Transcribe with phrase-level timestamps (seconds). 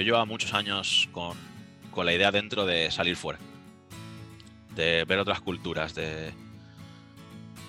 [0.00, 1.36] Yo llevaba muchos años con,
[2.06, 3.38] la idea dentro de salir fuera,
[4.74, 6.32] de ver otras culturas, de,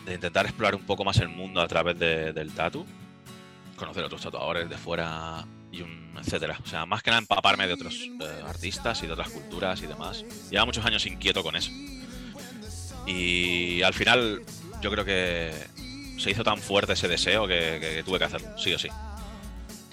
[0.06, 2.86] de intentar explorar un poco más el mundo a través del tatu,
[3.76, 6.58] conocer otros tatuadores de fuera y un etcétera.
[6.64, 9.88] O sea, más que nada empaparme de otros eh, artistas y de otras culturas y
[9.88, 10.24] demás.
[10.50, 11.72] Lleva muchos años inquieto con eso.
[13.08, 14.42] Y al final
[14.82, 15.52] yo creo que
[16.18, 18.88] se hizo tan fuerte ese deseo que, tuve que hacerlo, sí o sí.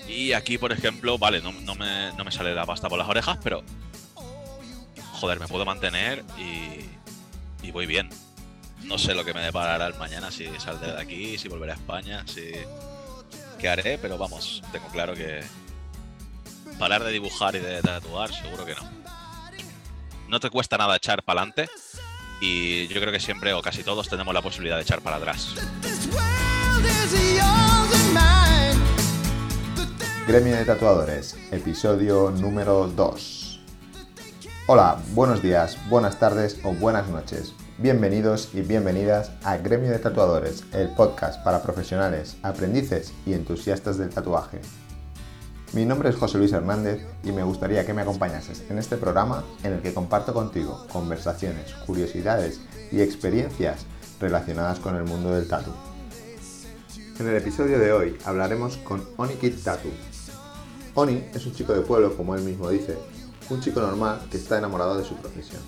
[0.09, 3.39] Y aquí, por ejemplo, vale, no, me, no me sale la pasta por las orejas,
[3.43, 3.63] pero
[5.13, 8.09] joder, me puedo mantener y, y voy bien.
[8.85, 11.75] No sé lo que me deparará el mañana, si saldré de aquí, si volveré a
[11.75, 12.53] España, si
[13.59, 15.43] qué haré, pero vamos, tengo claro que
[16.79, 18.89] parar de dibujar y de tatuar, seguro que no.
[20.29, 21.69] No te cuesta nada echar para adelante
[22.41, 25.55] y yo creo que siempre o casi todos tenemos la posibilidad de echar para atrás.
[30.29, 33.61] Gremio de Tatuadores, episodio número 2.
[34.67, 37.55] Hola, buenos días, buenas tardes o buenas noches.
[37.79, 44.11] Bienvenidos y bienvenidas a Gremio de Tatuadores, el podcast para profesionales, aprendices y entusiastas del
[44.11, 44.61] tatuaje.
[45.73, 49.45] Mi nombre es José Luis Hernández y me gustaría que me acompañases en este programa
[49.63, 52.61] en el que comparto contigo conversaciones, curiosidades
[52.93, 53.87] y experiencias
[54.21, 55.71] relacionadas con el mundo del tatu.
[57.19, 60.18] En el episodio de hoy hablaremos con Oni Kid Tattoo.
[61.01, 62.99] Oni es un chico de pueblo, como él mismo dice,
[63.51, 65.63] un chico normal que está enamorado de su profesión.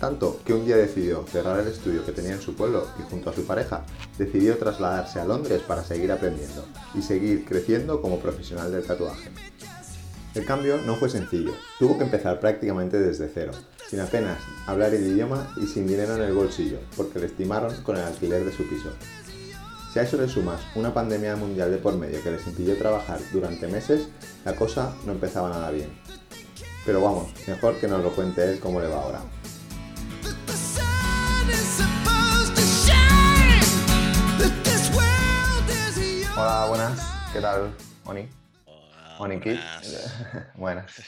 [0.00, 3.30] Tanto que un día decidió cerrar el estudio que tenía en su pueblo y junto
[3.30, 3.84] a su pareja
[4.18, 6.64] decidió trasladarse a Londres para seguir aprendiendo
[6.96, 9.30] y seguir creciendo como profesional del tatuaje.
[10.34, 13.52] El cambio no fue sencillo, tuvo que empezar prácticamente desde cero,
[13.88, 17.98] sin apenas hablar el idioma y sin dinero en el bolsillo, porque le estimaron con
[17.98, 18.88] el alquiler de su piso.
[19.96, 23.18] Si a eso le sumas una pandemia mundial de por medio que les impidió trabajar
[23.32, 24.10] durante meses,
[24.44, 25.90] la cosa no empezaba nada bien.
[26.84, 29.22] Pero vamos, mejor que nos lo cuente él cómo le va ahora.
[36.36, 37.30] Hola, buenas.
[37.32, 38.28] ¿Qué tal, Oni?
[38.66, 40.52] Hola, Oni buenas.
[40.56, 41.02] buenas.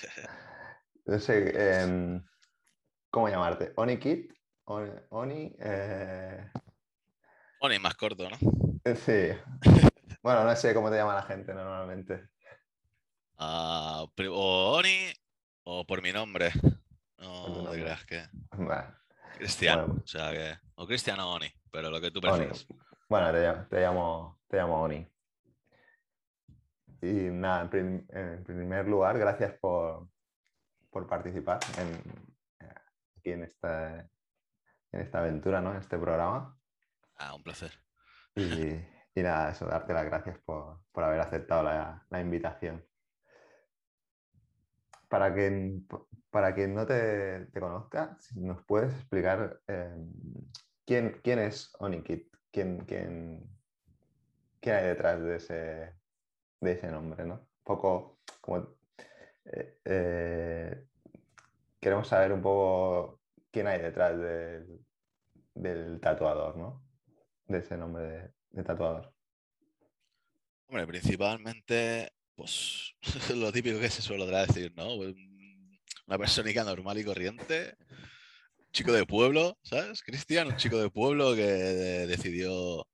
[1.05, 2.25] No sé em,
[3.11, 3.71] cómo llamarte.
[3.77, 4.33] Oni Kit.
[4.65, 5.55] Oni.
[5.61, 6.51] Eh...
[7.61, 8.78] Oni más corto, ¿no?
[8.97, 9.31] Sí.
[10.23, 12.29] Bueno, no sé cómo te llama la gente normalmente.
[13.39, 15.13] Uh, o Oni
[15.65, 16.51] o por mi nombre.
[17.19, 18.25] No, no creas que.
[19.37, 19.97] Cristiano.
[20.03, 20.59] O sea que.
[20.77, 22.67] O Cristiano Oni, pero lo que tú prefieras.
[23.09, 23.33] Bueno,
[23.69, 25.07] te llamo, te llamo, Oni.
[27.01, 30.09] Y nada, en, primer lugar, gracias por,
[31.09, 32.03] participar en,
[33.17, 34.01] aquí en esta,
[34.93, 35.71] en esta aventura, ¿no?
[35.71, 36.59] En este programa.
[37.17, 37.73] Ah, un placer.
[38.39, 42.85] Y, nada, eso, darte las gracias por, haber aceptado la, invitación.
[45.09, 45.89] Para quien,
[46.31, 50.13] para quien no te, te conozca, ¿nos puedes explicar em,
[50.87, 52.33] quién, quién es Onikit?
[52.53, 53.45] ¿Quién, quién,
[54.61, 55.95] ¿Qué hay detrás de ese,
[56.61, 57.25] de ese nombre?
[57.25, 57.35] ¿no?
[57.35, 58.77] Un poco como...
[59.47, 60.87] Eh, eh,
[61.81, 63.21] queremos saber un poco
[63.51, 64.17] quién hay detrás
[65.55, 66.88] del tatuador, ¿no?
[67.49, 69.13] De ese nombre de, tatuador.
[70.67, 72.95] Hombre, principalmente, pues
[73.35, 74.95] lo típico que se suele decir, ¿no?
[74.95, 77.75] Una persona normal y corriente,
[78.73, 80.03] chico de pueblo, ¿sabes?
[80.03, 81.43] Cristian, un chico de pueblo que
[82.07, 82.87] decidió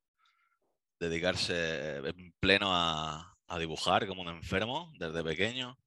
[1.01, 5.79] dedicarse en pleno a, dibujar como un enfermo desde pequeño.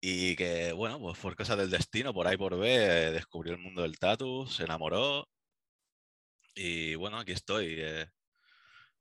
[0.00, 2.68] Y que, bueno, pues por cosas del destino, por ahí por B,
[3.12, 5.26] descubrió el mundo del tatu, se enamoró.
[6.54, 8.06] Y bueno, aquí estoy, eh,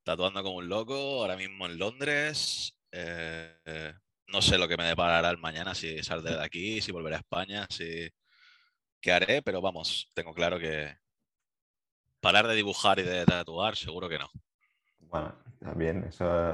[0.03, 2.77] tatuando como un loco, ahora mismo en Londres.
[2.91, 3.93] Eh,
[4.27, 7.19] no sé lo que me deparará el mañana, si saldré de aquí, si volveré a
[7.19, 8.09] España, si
[8.99, 10.97] qué haré, pero vamos, tengo claro que
[12.19, 14.29] parar de dibujar y de tatuar, seguro que no.
[14.99, 16.53] Bueno, también eso,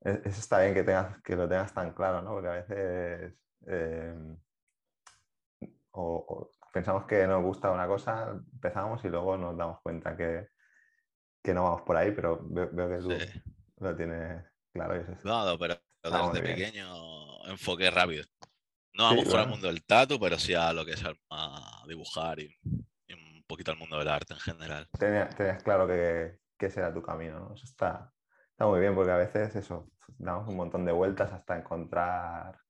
[0.00, 2.30] e-, eso está bien que, tengas, que lo tengas tan claro, ¿no?
[2.30, 3.34] Porque a veces
[6.72, 10.48] pensamos que nos gusta una cosa, empezamos y luego nos damos cuenta que,
[11.52, 15.04] no vamos por ahí, pero veo, que tú lo tienes claro.
[15.22, 18.24] no, pero desde pequeño enfoqué rápido.
[18.94, 22.40] No vamos por el mundo del tatu, pero sí a lo que es a dibujar
[22.40, 24.88] y, un poquito al mundo del arte en general.
[24.98, 27.54] Tenías, claro que, que será tu camino, ¿no?
[27.54, 28.12] Eso está,
[28.50, 32.61] está muy bien porque a veces eso, damos un montón de vueltas hasta encontrar...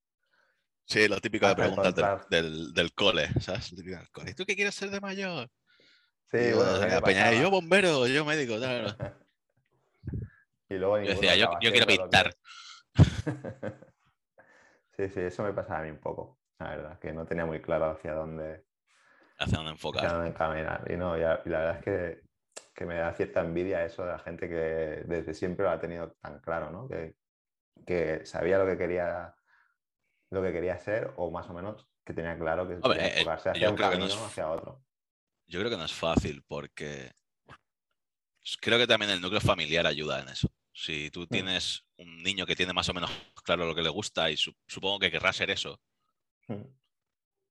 [0.84, 1.94] Sí, lo típico de preguntas
[2.28, 3.74] del, del, cole, ¿sabes?
[3.74, 4.32] Del cole.
[4.32, 5.48] ¿Y tú qué quieres ser de mayor?
[6.30, 8.88] Sí, bueno, yo bombero, yo médico, claro.
[10.68, 12.34] y luego yo decía, yo, quiero pintar.
[14.96, 17.60] sí, sí, eso me pasaba a mí un poco, la verdad, que no tenía muy
[17.60, 18.64] claro hacia dónde,
[19.38, 20.04] Hacia dónde enfocar.
[20.04, 20.90] hacia dónde encaminar.
[20.90, 22.22] Y, no, y, y la verdad es que,
[22.74, 26.12] que me da cierta envidia eso de la gente que desde siempre lo ha tenido
[26.22, 26.88] tan claro, ¿no?
[26.88, 27.14] Que,
[27.86, 29.34] que sabía lo que quería
[30.32, 33.50] lo que quería ser o más o menos que tenía claro que Hombre, eh, enfocarse
[33.50, 34.82] hacia un camino no es- o hacia otro.
[35.46, 37.12] Yo creo que no es fácil porque
[38.60, 40.48] creo que también el núcleo familiar ayuda en eso.
[40.72, 43.10] Si tú tienes un niño que tiene más o menos
[43.44, 45.78] claro lo que le gusta y su- supongo que querrá ser eso,
[46.48, 46.62] Mm.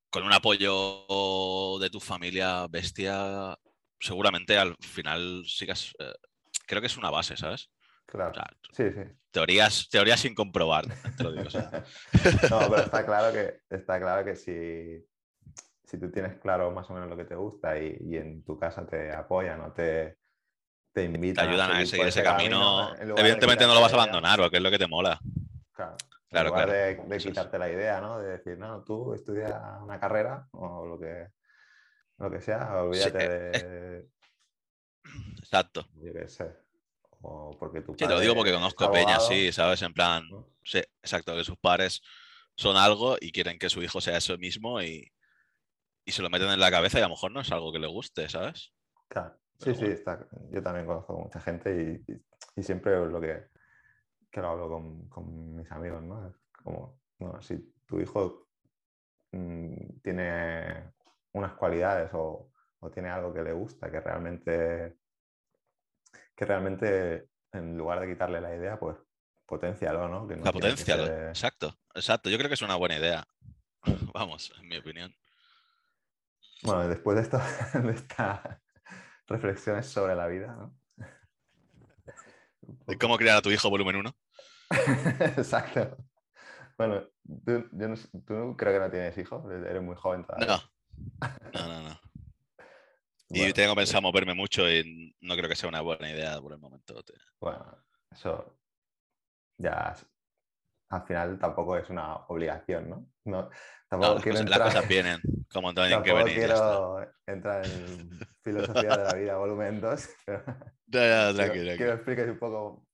[0.10, 3.58] con un apoyo de tu familia bestia,
[4.00, 5.94] seguramente al final sigas.
[6.00, 6.12] eh,
[6.66, 7.70] creo que es una base, ¿sabes?
[8.12, 8.32] Claro.
[8.32, 9.02] O sea, Sí, sí.
[9.32, 10.86] teorías, teorías sin comprobar,
[11.18, 11.50] te lo digo.
[12.50, 15.06] No, pero está claro que, está claro que si,
[15.86, 18.60] si tú tienes claro más o menos lo que te gusta y, y en tu
[18.60, 20.18] casa te apoyan o te,
[20.94, 22.94] te te invitan ayudan a seguir ese camino.
[22.98, 25.20] Evidentemente no lo vas a abandonar, porque es lo que te mola.
[25.74, 25.96] Claro.
[26.30, 27.10] Claro, en lugar claro.
[27.10, 28.20] de, quitarte la idea, ¿no?
[28.20, 31.28] De decir, no, tú estudia una carrera o lo que,
[32.20, 34.10] lo que sea, olvídate eh, de,
[35.40, 35.86] Exacto.
[35.96, 36.56] yo qué sé.
[37.24, 39.82] O porque tu Sí, te lo digo porque conozco abogado, sí, ¿sabes?
[39.84, 40.24] En plan,
[40.64, 42.02] sí, exacto, que sus padres
[42.56, 45.12] son algo y quieren que su hijo sea eso mismo y,
[46.06, 47.80] y se lo meten en la cabeza y a lo mejor no es algo que
[47.80, 48.74] le guste, ¿sabes?
[49.08, 49.36] Claro.
[49.60, 49.94] Sí, Pero sí, bueno.
[49.94, 52.26] está, yo también conozco mucha gente y, y-
[52.56, 53.46] y siempre lo que,
[54.32, 56.28] que lo hablo con, con mis amigos, ¿no?
[56.30, 58.50] Es como, no, si tu hijo
[59.32, 60.94] mm, tiene
[61.34, 64.98] unas cualidades o, o tiene algo que le gusta, que realmente,
[66.42, 68.98] que realmente en lugar de quitarle la idea, pues
[69.46, 70.28] potencialo, ¿no?
[70.28, 70.96] Que no La potencia,
[71.28, 72.32] exacto, exacto.
[72.32, 73.28] Yo creo que es una buena idea.
[74.12, 75.16] Vamos, en mi opinión.
[76.64, 77.38] Bueno, después de, esto,
[77.80, 78.40] de estas
[79.28, 80.76] reflexiones sobre la vida, ¿no?
[82.88, 84.16] ¿De ¿Cómo criar a tu hijo volumen 1?
[85.38, 85.96] Exacto.
[86.76, 87.04] Bueno,
[87.46, 87.96] tú, yo no
[88.26, 90.48] tú creo que no tienes hijos, eres muy joven todavía.
[90.48, 91.30] No.
[91.54, 92.11] No, no, no.
[93.34, 96.60] Y tengo pensado moverme mucho y no creo que sea una buena idea por el
[96.60, 97.02] momento.
[97.40, 98.60] Bueno, eso
[99.58, 99.96] ya
[100.90, 102.90] al final tampoco es una obligación,
[103.26, 103.50] ¿no?
[103.90, 106.40] Tampoco las, quiero cosas, las entrar, cosas vienen como tienen que venir.
[106.40, 110.44] quiero entrar en filosofía de la vida, volumen 2, pero
[110.88, 112.88] Ya, ya, quiero, quiero expliques un poco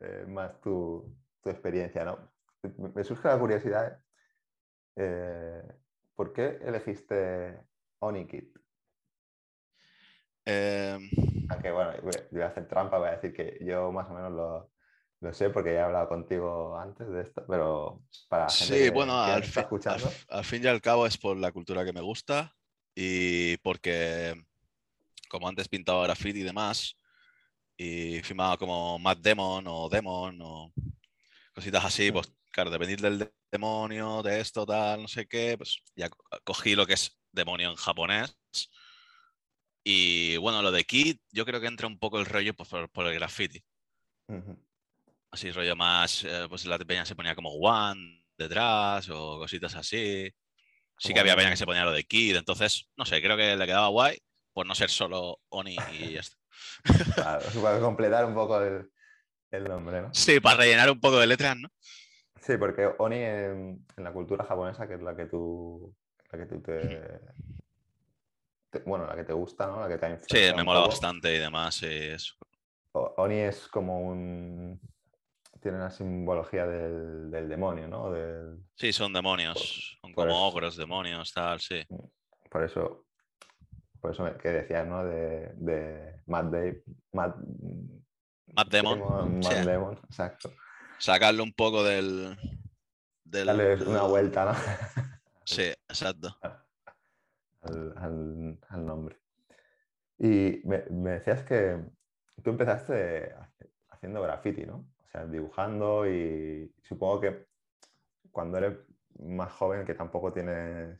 [0.00, 2.32] eh, más tu, tu experiencia, ¿no?
[2.62, 4.00] Me- Me surge la curiosidad,
[4.96, 5.62] eh,
[6.14, 7.62] ¿por qué elegiste
[8.00, 8.53] Onikit?
[10.46, 11.10] Em,
[11.48, 14.72] Aunque bueno, voy a- hacer trampa, voy a decir que yo más o menos lo,
[15.20, 18.90] lo sé porque ya he hablado contigo antes de esto, pero para gente Sí, que,
[18.90, 21.84] bueno, que al, fin, al, escuchando, al fin y al cabo es por la cultura
[21.84, 22.54] que me gusta
[22.94, 24.34] y porque,
[25.30, 26.96] como antes pintaba graffiti y demás,
[27.76, 30.72] y firmaba como Mad Demon o Demon o
[31.54, 35.80] cositas así, pues claro, dependir del de- demonio, de esto, tal, no sé qué, pues
[35.96, 38.36] ya co- cogí lo que es demonio en japonés.
[39.86, 42.88] Y bueno, lo de Kid, yo creo que entra un poco el rollo pues, por,
[42.88, 43.62] por el graffiti.
[45.30, 50.32] Así rollo más, eh, pues la peña se ponía como One detrás o cositas así.
[50.96, 53.56] Sí que había peña que se ponía lo de Kid, entonces, no sé, creo que
[53.56, 54.18] le quedaba guay
[54.54, 56.36] por no ser solo Oni y ya está.
[57.14, 58.90] Claro, para completar un poco el,
[59.50, 60.14] el nombre, ¿no?
[60.14, 61.68] Sí, para rellenar un poco de letras, ¿no?
[62.40, 65.94] Sí, porque Oni en, en la cultura japonesa, que es la que tú,
[66.30, 66.72] la que tú te,
[68.78, 69.80] te- bueno, la que te gusta, ¿no?
[69.80, 71.74] La que te ha Sí, influenciado me un mola bastante y demás.
[71.76, 72.36] sí, es-
[72.92, 74.80] Oni es como un,
[75.60, 78.10] tiene una simbología del, del demonio, ¿no?
[78.12, 80.46] Del, Sí, son demonios, son por como eso.
[80.46, 81.82] ogros, demonios, tal, sí.
[82.50, 83.06] por eso,
[84.00, 85.04] por eso me- que decías, ¿no?
[85.04, 87.34] De, de Mad Day, Mad,
[88.54, 89.54] Mad Demon, Mad sí.
[89.66, 90.52] Demon, exacto.
[90.98, 92.36] Sacarlo un poco del...
[93.24, 94.52] del Darle una vuelta, ¿no?
[95.46, 96.38] Sí, exacto.
[97.64, 97.94] Al,
[98.68, 99.18] al- nombre.
[100.18, 101.78] Y me, me decías que
[102.42, 103.34] tú empezaste
[103.90, 104.86] haciendo graffiti, ¿no?
[105.04, 107.46] O sea, dibujando y supongo que
[108.32, 108.78] cuando eres
[109.20, 110.98] más joven, que tampoco tienes,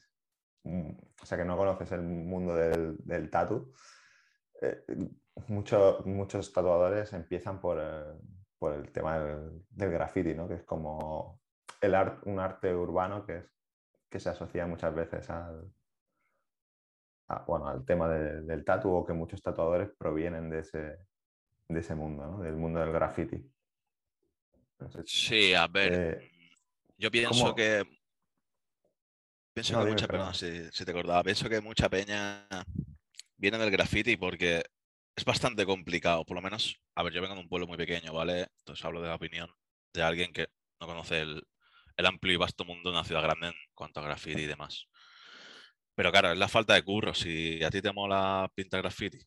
[0.64, 0.90] mm,
[1.22, 3.72] o sea, que no conoces el mundo del, del tatu,
[4.60, 4.84] eh,
[5.48, 8.14] mucho- muchos tatuadores empiezan por, eh,
[8.58, 10.48] por el tema del, del graffiti, ¿no?
[10.48, 11.40] Que es como
[11.80, 13.46] el art, un arte urbano que, es,
[14.10, 15.72] que se asocia muchas veces al,
[17.28, 20.98] a- bueno, al tema de- del tatu o que muchos tatuadores provienen de ese,
[21.68, 22.40] de ese mundo, ¿no?
[22.40, 23.50] Del mundo del graffiti.
[25.06, 26.30] Sí, a ver, eh,
[26.98, 27.54] yo pienso ¿cómo?
[27.54, 27.84] que...
[29.54, 30.34] Pienso No, que dime, mucha perdón.
[30.34, 32.46] perdón, si, si te acordaba, pienso que mucha peña
[33.36, 34.64] viene del graffiti porque
[35.16, 38.12] es bastante complicado, por lo menos, a ver, yo vengo de un pueblo muy pequeño,
[38.12, 38.48] ¿vale?
[38.58, 39.48] Entonces hablo de la opinión
[39.92, 40.48] de alguien que
[40.80, 41.42] no conoce el,
[41.96, 44.88] el amplio y vasto mundo de una ciudad grande en cuanto a graffiti y demás.
[45.94, 47.14] Pero claro, es la falta de curro.
[47.14, 49.18] Si a ti te mola pintar graffiti,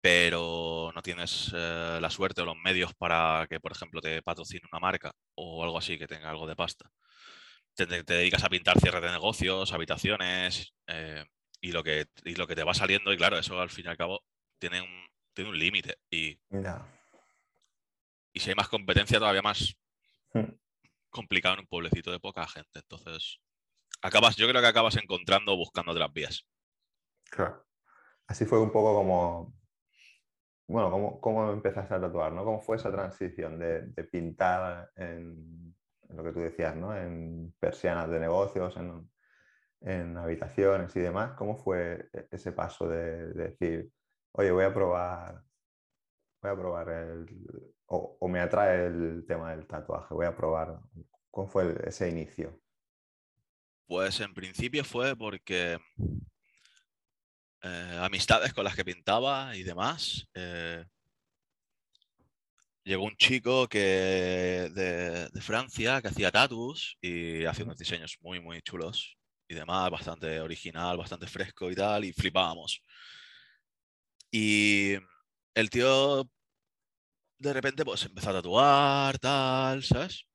[0.00, 4.62] pero no tienes eh, la suerte o los medios para que, por ejemplo, te patrocine
[4.72, 6.90] una marca o algo así que tenga algo de pasta,
[7.74, 11.24] te, dedicas a pintar cierres de negocios, habitaciones eh,
[11.60, 13.12] y, lo que, y lo que te va saliendo.
[13.12, 14.22] Y claro, eso al fin y al cabo
[14.58, 15.98] tiene un, tiene un límite.
[16.10, 16.38] Y,
[18.32, 19.74] y si hay más competencia, todavía más
[20.32, 20.52] hmm.
[21.10, 22.80] complicado en un pueblecito de poca gente.
[22.80, 23.38] Entonces,
[24.02, 26.46] acabas, yo creo que acabas encontrando o buscando otras vías.
[27.30, 27.64] Claro.
[28.26, 29.54] Así fue un poco como,
[30.68, 32.32] bueno, ¿cómo, cómo empezaste a tatuar?
[32.32, 32.44] ¿no?
[32.44, 35.74] ¿Cómo fue esa transición de, pintar en,
[36.10, 36.96] lo que tú decías, ¿no?
[36.96, 38.76] en persianas de negocios,
[39.80, 41.32] en, habitaciones y demás?
[41.32, 43.90] ¿Cómo fue e-, ese paso de, decir,
[44.32, 45.42] oye, voy a probar,
[46.40, 47.26] voy a probar el,
[47.86, 50.78] o, me atrae el tema del tatuaje, voy a probar?
[51.32, 52.60] ¿Cómo fue ese inicio?
[53.90, 55.76] Pues en principio fue porque
[57.62, 60.28] eh, amistades con las que pintaba y demás.
[60.32, 60.84] Eh,
[62.84, 68.62] llegó un chico que de, Francia que hacía tatus y hacía unos diseños muy, muy
[68.62, 69.16] chulos
[69.48, 72.84] y demás, bastante original, bastante fresco y tal, y flipábamos.
[74.30, 74.94] Y
[75.54, 76.30] el tío
[77.38, 80.29] de repente pues empezó a tatuar, tal, ¿sabes?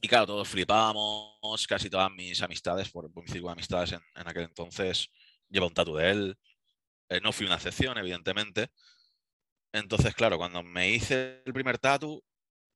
[0.00, 4.44] Y claro, todos flipamos, casi todas mis amistades, por, mi círculo de amistades en, aquel
[4.44, 5.08] entonces,
[5.48, 6.38] lleva un tatu de él.
[7.08, 8.70] Eh, no fui una excepción, evidentemente.
[9.72, 12.22] Entonces, claro, cuando me hice el primer tatu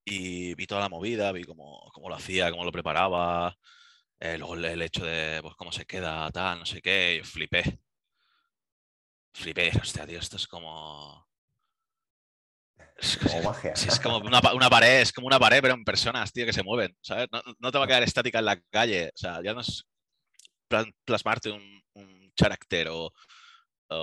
[0.05, 3.57] y vi toda la movida, vi cómo, cómo lo hacía, cómo lo preparaba,
[4.21, 7.81] eh, luego el hecho de pues, cómo se queda, tal, no sé qué, yo flipé.
[9.35, 11.27] Flipé, hostia, tío, esto es como
[12.99, 13.73] es como magia.
[13.73, 14.19] es como
[14.55, 17.29] una, pared, es como una pared, pero en personas, tío, que se mueven, ¿sabes?
[17.59, 19.09] No, te va a quedar estática en la calle.
[19.09, 19.87] O sea, ya no es
[21.05, 23.13] plasmarte un, un carácter o,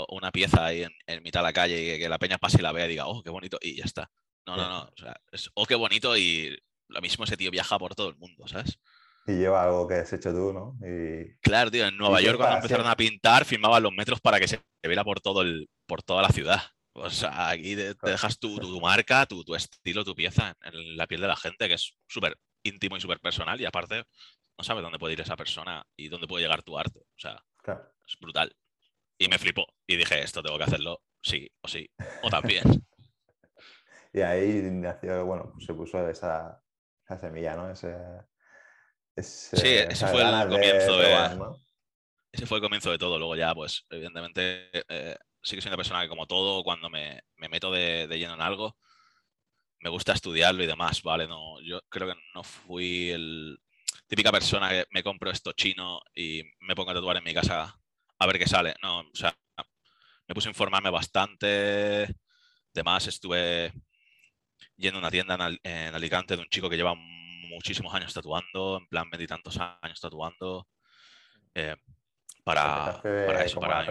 [0.10, 2.72] una pieza ahí en, mitad de la calle y que, la peña pase y la
[2.72, 4.12] vea y diga, oh, qué bonito, y ya está.
[4.46, 4.82] No, no, no.
[4.82, 6.56] O sea, es, oh, qué bonito y
[6.90, 8.80] lo mismo ese tío viaja por todo el mundo, ¿sabes?
[9.28, 10.78] Y lleva algo que has hecho tú, ¿no?
[11.42, 14.62] Claro, tío, en Nueva York cuando empezaron a pintar, firmaban los metros para que se
[14.84, 16.62] viera por, todo el, por toda la ciudad.
[16.94, 21.08] O sea, aquí te, dejas tu, tu, marca, tu, tu, estilo, tu pieza en, la
[21.08, 23.60] piel de la gente, que es súper íntimo y súper personal.
[23.62, 24.04] Y aparte,
[24.58, 27.00] no sabes dónde puede ir esa persona y dónde puede llegar tu arte.
[27.00, 27.44] O sea,
[28.08, 28.54] es brutal.
[29.18, 29.66] Y me flipó.
[29.88, 31.90] Y dije, esto tengo que hacerlo sí o sí,
[32.24, 32.64] o también.
[34.14, 36.62] y ahí nació, bueno, pues se puso esa,
[37.06, 37.70] esa semilla, ¿no?
[37.70, 37.96] Ese,
[39.22, 41.58] sí, ese fue el comienzo de,
[42.32, 43.18] Ese fue el comienzo de todo.
[43.18, 47.24] Luego ya, pues, evidentemente, eh, sí que soy una persona que como todo, cuando me,
[47.38, 48.78] meto de, lleno en algo,
[49.80, 51.28] me gusta estudiarlo y demás, ¿vale?
[51.28, 53.60] No, yo creo que no fui el
[54.08, 57.80] típica persona que me compro esto chino y me pongo a tatuar en mi casa
[58.18, 58.76] a ver qué sale.
[58.82, 59.38] No, o sea,
[60.28, 62.08] me puse a informarme bastante.
[62.74, 63.72] Además, estuve
[64.76, 68.88] yendo a una tienda en, Alicante de un chico que lleva muchísimos años tatuando, en
[68.88, 70.68] plan veintitantos años tatuando.
[71.54, 71.76] Eh,
[72.50, 73.86] para, eso, para,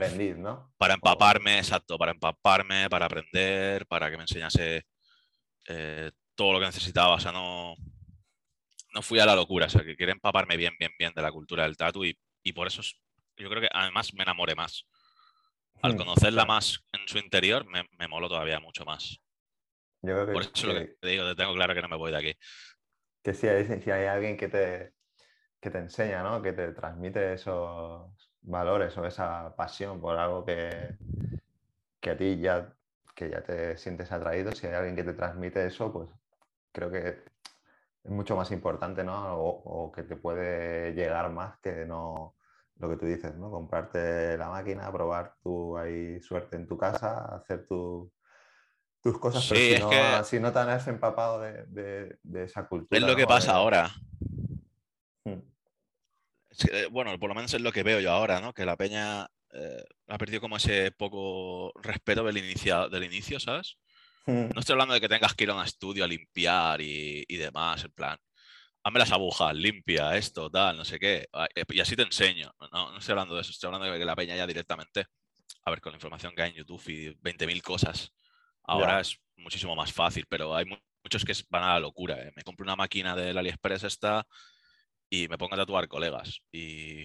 [0.77, 4.85] para empaparme, exacto, para empaparme, para aprender, para que me enseñase
[5.69, 7.15] eh, todo lo que necesitaba.
[7.15, 7.77] O sea, no,
[8.93, 11.31] no fui a la locura, o sea, que quería empaparme bien, bien, bien de la
[11.31, 12.17] cultura del tatu y,
[12.55, 12.81] por eso
[13.37, 14.87] yo creo que además me enamoré más.
[15.83, 19.21] Al hmm, conocerla más en su interior, me, me moló todavía mucho más.
[20.01, 22.35] por eso lo que te digo, te tengo claro que no me voy de aquí.
[23.23, 24.95] Que si hay, si hay alguien que te,
[25.61, 26.41] que te enseña, ¿no?
[26.41, 30.97] Que te transmite esos, valores o esa pasión por algo que,
[32.01, 32.73] que a ti ya,
[33.15, 36.09] que ya te sientes atraído, si hay alguien que te transmite eso, pues
[36.73, 37.09] creo que
[38.05, 39.37] es mucho más importante, ¿no?
[39.37, 42.35] O, que te puede llegar más que no
[42.79, 43.51] lo que tú dices, ¿no?
[43.51, 48.09] Comprarte la máquina, probar tu ahí suerte en tu casa, hacer tus
[49.19, 52.99] cosas, pero si, no, si no te has empapado de, esa cultura.
[52.99, 53.91] Es lo que pasa ahora.
[56.71, 58.53] Eh, bueno, por lo menos es lo que veo yo ahora, ¿no?
[58.53, 63.79] Que la peña eh, ha perdido como ese poco respeto del inicio, del inicio ¿sabes?
[64.27, 64.51] Hmm.
[64.55, 67.85] No estoy hablando de que tengas que ir a un estudio a limpiar y, demás,
[67.85, 68.19] en plan,
[68.83, 72.53] hazme las agujas, limpia esto, tal, no sé qué, ah, eh, y así te enseño.
[72.73, 75.07] No, no estoy hablando de eso, estoy hablando de que la peña ya directamente,
[75.65, 78.13] a ver, con la información que hay en YouTube y 20.000 cosas,
[78.65, 80.67] ahora es muchísimo más fácil, pero hay
[81.03, 82.19] muchos que van a la locura.
[82.37, 84.27] Me compro una máquina del AliExpress esta
[85.11, 86.41] y me pongo a tatuar colegas.
[86.53, 87.05] Y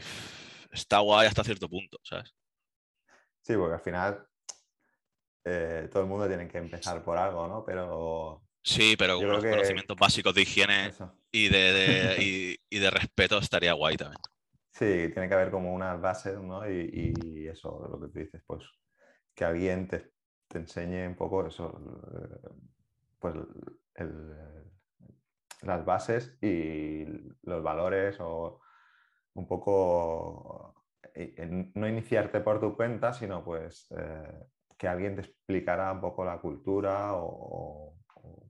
[0.71, 2.33] está guay hasta cierto punto, ¿sabes?
[3.41, 4.27] Sí, porque al final
[5.45, 7.63] eh, todo el mundo tiene que empezar por algo, ¿no?
[7.65, 10.91] Pero Sí, pero creo que- conocimientos básicos de higiene
[11.31, 14.21] y de, de- y, y de respeto estaría guay también.
[14.71, 16.67] Sí, tiene que haber como unas bases, ¿no?
[16.69, 16.89] Y,
[17.35, 18.63] y eso, lo que tú dices, pues
[19.35, 20.13] que alguien te,
[20.47, 21.69] te enseñe un poco eso,
[22.13, 22.49] eh,
[23.19, 23.35] pues
[23.95, 24.63] el-
[25.63, 27.05] las bases y
[27.43, 28.61] los valores o
[29.35, 30.75] un poco
[31.15, 34.45] eh, no iniciarte por tu cuenta, sino pues eh,
[34.77, 38.49] que alguien te explicara un poco la cultura o, o-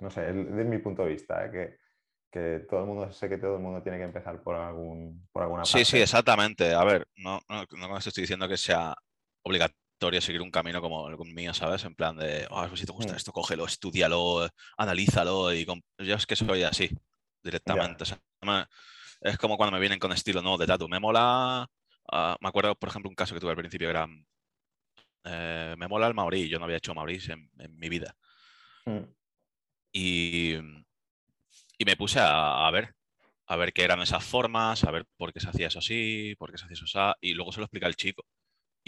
[0.00, 1.50] no sé, es de mi punto de vista, ¿eh?
[1.50, 1.78] que,
[2.30, 5.42] que todo el mundo, sé que todo el mundo tiene que empezar por, algún, por
[5.42, 5.90] alguna Sí, parte.
[5.90, 6.74] sí, exactamente.
[6.74, 8.94] A ver, no, no, no estoy diciendo que sea
[9.42, 9.78] obligatorio
[10.20, 11.84] seguir un camino como el mío, ¿sabes?
[11.84, 13.16] En plan de, "Ah, pues si te gusta Mm.
[13.16, 15.52] esto, cógelo, estúdialo, analízalo.
[15.54, 15.82] Y com-".
[15.98, 16.90] yo es que soy así,
[17.42, 18.02] directamente.
[18.04, 18.66] o sea, me-
[19.22, 20.88] es como cuando me vienen con estilo nuevo de tatu.
[20.88, 21.68] Me mola.
[22.12, 24.06] ah, me acuerdo, por ejemplo, un caso que tuve al principio era.
[25.24, 26.48] eh, me mola el maorí.
[26.48, 28.16] Yo no había hecho maorí en, en mi vida.
[28.86, 29.04] Mm,
[29.92, 30.56] Y,
[31.78, 32.94] y me puse a, a ver,
[33.46, 36.50] a ver qué eran esas formas, a ver por qué se hacía eso así, por
[36.52, 38.24] qué se hacía eso así, y luego se lo explica al chico.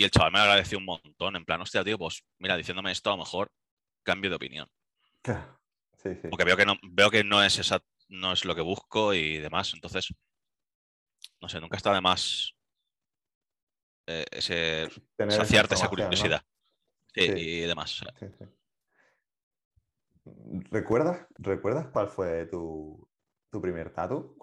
[0.03, 3.11] Y el chaval me agradeció un montón, en plan, hostia, tío, pues mira, diciéndome esto,
[3.11, 3.53] a lo mejor
[4.03, 4.69] cambio de opinión.
[6.03, 6.27] Sí, sí.
[6.29, 7.79] Porque veo que no, veo que no es esa,
[8.09, 9.73] no es lo que busco y demás.
[9.73, 10.13] Entonces,
[11.41, 12.57] no sé, nunca está de más
[14.09, 16.43] eh, ese Tener saciarte esa curiosidad.
[17.15, 17.33] Sí, Sí.
[17.37, 18.03] y demás.
[20.73, 23.09] ¿Recuerdas, ¿Recuerdas cuál fue tu,
[23.49, 24.37] tu primer tatu?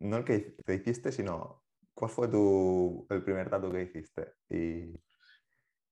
[0.00, 1.65] No el que te hiciste, sino
[1.96, 4.34] cuál fue tu, el primer tatu que hiciste.
[4.50, 4.94] Y,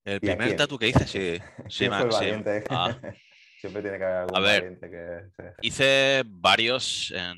[0.05, 1.43] El ¿Y a primer tatu que hice, sí.
[1.67, 2.97] sí, ¿Quién me- fue el sí, ah.
[3.59, 5.53] Siempre tiene que haber algún A ver, valiente que.
[5.61, 7.37] Hice varios en,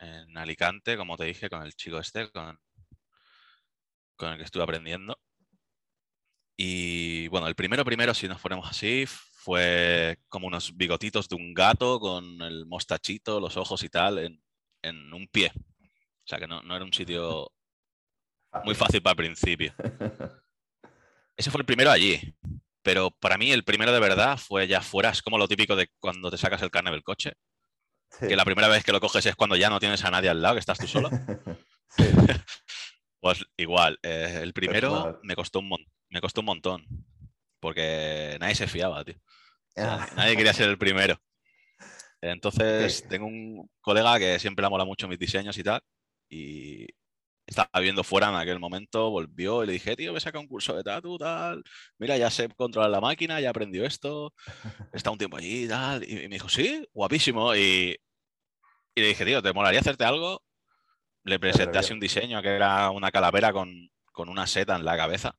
[0.00, 2.56] en Alicante, como te dije, con el chico este, con,
[4.14, 5.18] con el que estuve aprendiendo.
[6.56, 11.52] Y bueno, el primero, primero, si nos ponemos así, fue como unos bigotitos de un
[11.52, 14.40] gato con el mostachito, los ojos y tal, en,
[14.82, 15.50] en un pie.
[15.56, 17.50] O sea que no, no era un sitio
[18.64, 19.74] muy fácil para el principio.
[21.36, 22.34] Ese fue el primero allí.
[22.82, 25.10] Pero para mí el primero de verdad fue ya fuera.
[25.10, 27.32] Es como lo típico de cuando te sacas el carnet del coche.
[28.10, 28.28] Sí.
[28.28, 30.40] Que la primera vez que lo coges es cuando ya no tienes a nadie al
[30.40, 31.10] lado, que estás tú solo.
[31.88, 32.04] Sí.
[33.20, 35.70] Pues igual, eh, el primero me costó, un
[36.10, 36.86] me costó un montón.
[37.58, 39.16] Porque nadie se fiaba, tío.
[39.16, 41.20] O sea, Ah, nadie quería ser el primero.
[42.20, 45.80] Entonces, tengo un colega que siempre le mola mucho mis diseños y tal.
[46.28, 46.86] Y
[47.46, 50.74] estaba viviendo fuera en aquel momento, volvió y le dije, tío, ves a un curso
[50.76, 51.62] de tatu, tal.
[51.98, 54.34] Mira, ya sé controlar la máquina, ya aprendió esto.
[54.92, 56.02] Está un tiempo allí y tal.
[56.08, 57.54] Y me dijo, sí, guapísimo.
[57.54, 57.96] Y,
[58.94, 60.42] y le dije, tío, ¿te molaría hacerte algo?
[61.24, 63.72] Le presenté así un diseño que era una calavera con,
[64.12, 65.36] con una seta en la cabeza.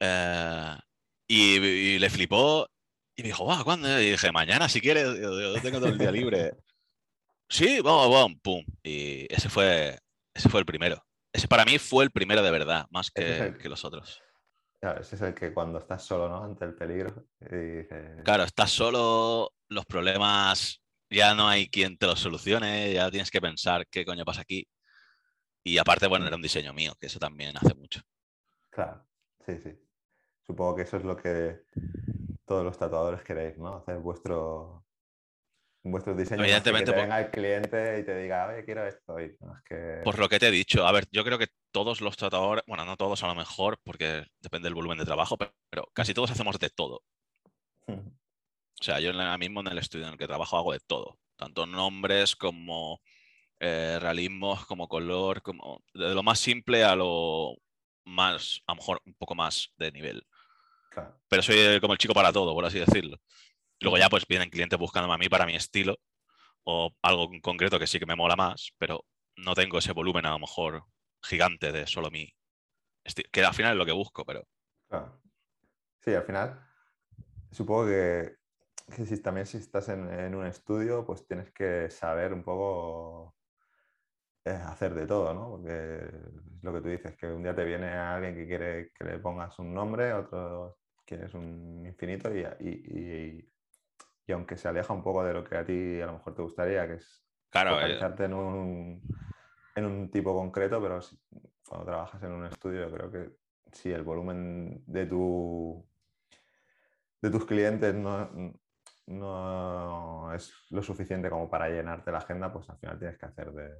[0.00, 0.76] Eh,
[1.28, 2.68] y, y le flipó
[3.16, 4.00] y me dijo, "Guau, ¿cuándo?
[4.00, 6.52] Y dije, mañana si quieres, yo, yo tengo todo el día libre.
[7.48, 8.64] Sí, vamos, vamos, pum.
[8.82, 9.98] Y ese fue,
[10.34, 11.02] ese fue el primero.
[11.32, 14.22] Ese para mí fue el primero de verdad, más que, el- que los otros.
[14.80, 16.44] claro, ese es el que cuando estás solo, ¿no?
[16.44, 17.26] Ante el peligro.
[17.40, 17.86] Y
[18.24, 20.80] Claro, estás solo, los problemas
[21.10, 24.66] ya no hay quien te los solucione, ya tienes que pensar qué coño pasa aquí.
[25.64, 28.00] Y aparte, bueno, era un diseño mío, que eso también hace mucho.
[28.70, 29.06] Claro,
[29.44, 29.78] sí, sí.
[30.46, 31.62] Supongo que eso es lo que
[32.46, 33.76] todos los tatuadores queréis, ¿no?
[33.76, 34.85] Hacer vuestro,
[35.90, 36.42] vuestros diseños.
[36.44, 39.20] que Evidentemente, Que te por- venga el cliente y te diga, oye, quiero esto.
[39.20, 40.00] Y no, es que...
[40.04, 42.84] Por lo que te he dicho, a ver, yo creo que todos los tratadores, bueno,
[42.84, 46.30] no todos a lo mejor, porque depende del volumen de trabajo, pero, pero casi todos
[46.30, 47.02] hacemos de todo.
[48.78, 51.18] O sea, yo ahora mismo en el estudio en el que trabajo hago de todo,
[51.36, 53.00] tanto nombres como
[53.58, 57.56] eh, realismos, como color, como de lo más simple a lo
[58.04, 60.26] más, a lo mejor un poco más de nivel.
[60.90, 61.18] Claro.
[61.26, 63.18] Pero soy como el chico para todo, por así decirlo.
[63.80, 65.96] Luego ya pues vienen clientes buscándome a mí para mi estilo
[66.64, 69.04] o algo en concreto que sí que me mola más, pero
[69.36, 70.84] no tengo ese volumen a lo mejor
[71.22, 72.32] gigante de solo mi
[73.04, 74.44] estilo, que al final es lo que busco, pero
[74.88, 75.20] Claro.
[76.00, 76.60] Sí, al final,
[77.50, 78.36] supongo que,
[78.94, 83.36] que si, también si estás en, un estudio, pues tienes que saber un poco
[84.44, 85.50] eh, hacer de todo, ¿no?
[85.50, 89.04] Porque es lo que tú dices, que un día te viene alguien que quiere que
[89.04, 93.48] le pongas un nombre, otro quieres un infinito y-
[94.26, 96.42] y aunque se aleja un poco de lo que a ti a lo mejor te
[96.42, 99.02] gustaría, que es claro, eh, en un,
[99.74, 101.18] en un tipo concreto, pero si-
[101.66, 103.30] cuando trabajas en un estudio, yo creo que
[103.72, 105.86] si el volumen de tu
[107.22, 108.30] de tus clientes no,
[109.06, 113.52] no es lo suficiente como para llenarte la agenda, pues al final tienes que hacer
[113.52, 113.70] de,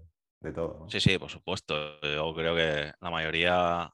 [0.41, 0.81] de todo.
[0.81, 0.89] ¿no?
[0.89, 2.01] sí, sí, por supuesto.
[2.01, 3.93] Yo creo que la mayoría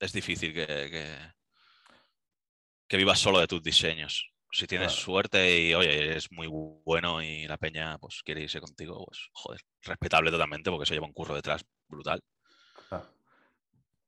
[0.00, 1.16] es difícil que, que,
[2.88, 4.32] que vivas solo de tus diseños.
[4.52, 5.02] Si tienes Claro.
[5.02, 9.60] suerte y, oye, eres muy bueno y la peña pues quiere irse contigo, pues, joder,
[9.82, 12.20] respetable totalmente porque eso lleva un curro detrás brutal.
[12.88, 13.06] Claro.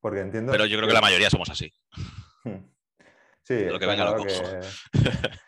[0.00, 0.50] Porque entiendo.
[0.50, 1.72] Pero yo creo que la mayoría somos así.
[3.44, 4.50] Sí, lo que venga lo claro cojo.
[4.92, 4.98] que-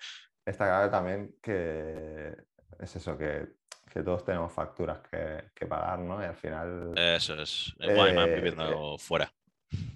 [0.45, 2.35] Está claro también que
[2.81, 3.47] es eso, que,
[3.89, 6.21] que todos tenemos facturas que, que pagar, ¿no?
[6.21, 7.73] Y al final, Eso es.
[7.79, 9.33] Es guay más Eh, viviendo fuera.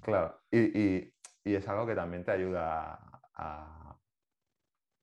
[0.01, 2.99] claro, y, y- y es algo que también te ayuda
[3.35, 3.78] a,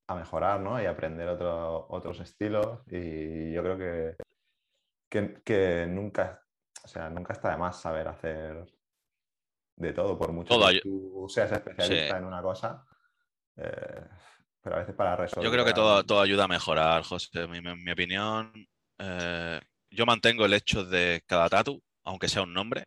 [0.09, 0.81] a mejorar, ¿no?
[0.81, 2.81] Y aprender otro- otros estilos.
[2.91, 4.17] Y yo creo que,
[5.11, 6.43] que, que nunca,
[6.85, 8.67] o sea, nunca está de más saber hacer
[9.77, 12.17] de todo, por mucho Todo que tú seas especialista Sí.
[12.19, 12.85] en una cosa.
[13.57, 14.05] eh,
[14.63, 15.45] pero a veces para resolver.
[15.45, 17.29] Yo creo que todo, todo ayuda a mejorar, José.
[17.43, 18.53] En mi, en mi opinión,
[18.99, 22.85] eh, yo mantengo el hecho de cada tatu, aunque sea un nombre.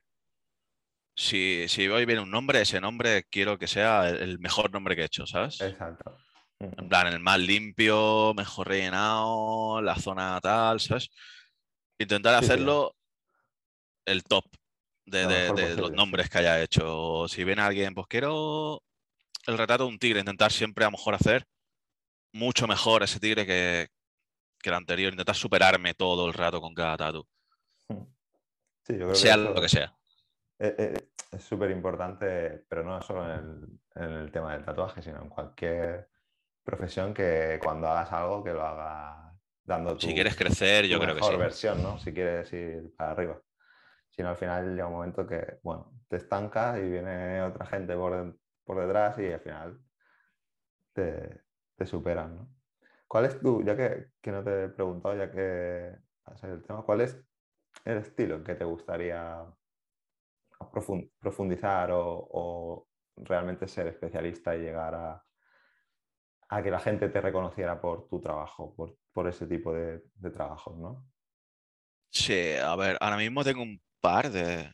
[1.16, 4.96] Si, si hoy viene un nombre, ese nombre quiero que sea el, el mejor nombre
[4.96, 5.60] que he hecho, ¿sabes?
[5.62, 6.18] Exacto.
[6.60, 11.10] En plan, el más limpio, mejor rellenado, la zona tal, ¿sabes?
[11.98, 12.96] Intentar hacerlo
[14.06, 14.44] el top
[15.06, 17.28] de, los nombres que haya hecho.
[17.28, 18.84] Si viene alguien, pues quiero
[19.48, 21.46] el retrato de un tigre, intentar siempre a lo mejor hacer
[22.34, 23.88] mucho mejor ese tigre que,
[24.62, 27.26] que el anterior, intentar superarme todo el rato con cada tatu,
[28.84, 29.98] Sí, yo creo que sea eso lo que sea.
[30.60, 35.02] eh, eh, es súper importante, pero no solo en el, en el tema del tatuaje,
[35.02, 36.10] sino en cualquier
[36.70, 41.16] profesión que cuando hagas algo que lo hagas dando tu, Si quieres crecer, yo creo
[41.16, 41.38] que mejor sí.
[41.40, 41.98] versión, ¿no?
[42.00, 43.42] Si quieres ir para arriba.
[44.12, 47.96] Si no, al final llega un momento que, bueno, te estancas y viene otra gente
[47.96, 49.80] por, por detrás y al final
[50.94, 51.42] te,
[51.76, 52.50] te superan, ¿no?
[53.08, 55.98] ¿Cuál es tu, ya que, que no te he preguntado, ya que
[56.36, 57.20] salido el tema, cuál es
[57.86, 59.46] el estilo en que te gustaría
[60.72, 62.02] profun- profundizar o,
[62.32, 65.24] o realmente ser especialista y llegar a,
[66.50, 70.32] a que la gente te reconociera por tu trabajo, por, por ese tipo de, de
[70.32, 71.10] trabajos, ¿no?
[72.12, 74.72] Sí, a ver, ahora mismo tengo un par de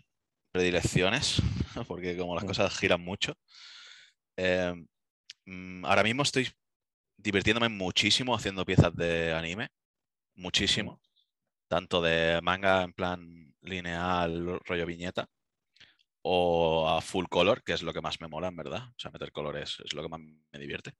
[0.52, 1.42] predilecciones,
[1.88, 2.46] porque como las Mm.
[2.46, 3.34] cosas giran mucho.
[4.38, 4.74] eh,
[5.46, 6.50] mm, ahora mismo estoy
[7.18, 9.70] divirtiéndome muchísimo haciendo piezas de anime,
[10.36, 11.02] muchísimo.
[11.70, 15.28] Tanto de manga en plan lineal, rollo viñeta,
[16.22, 18.90] o a full color, que es lo que más me mola, en verdad.
[18.90, 20.94] O sea, meter colores es lo que más me divierte.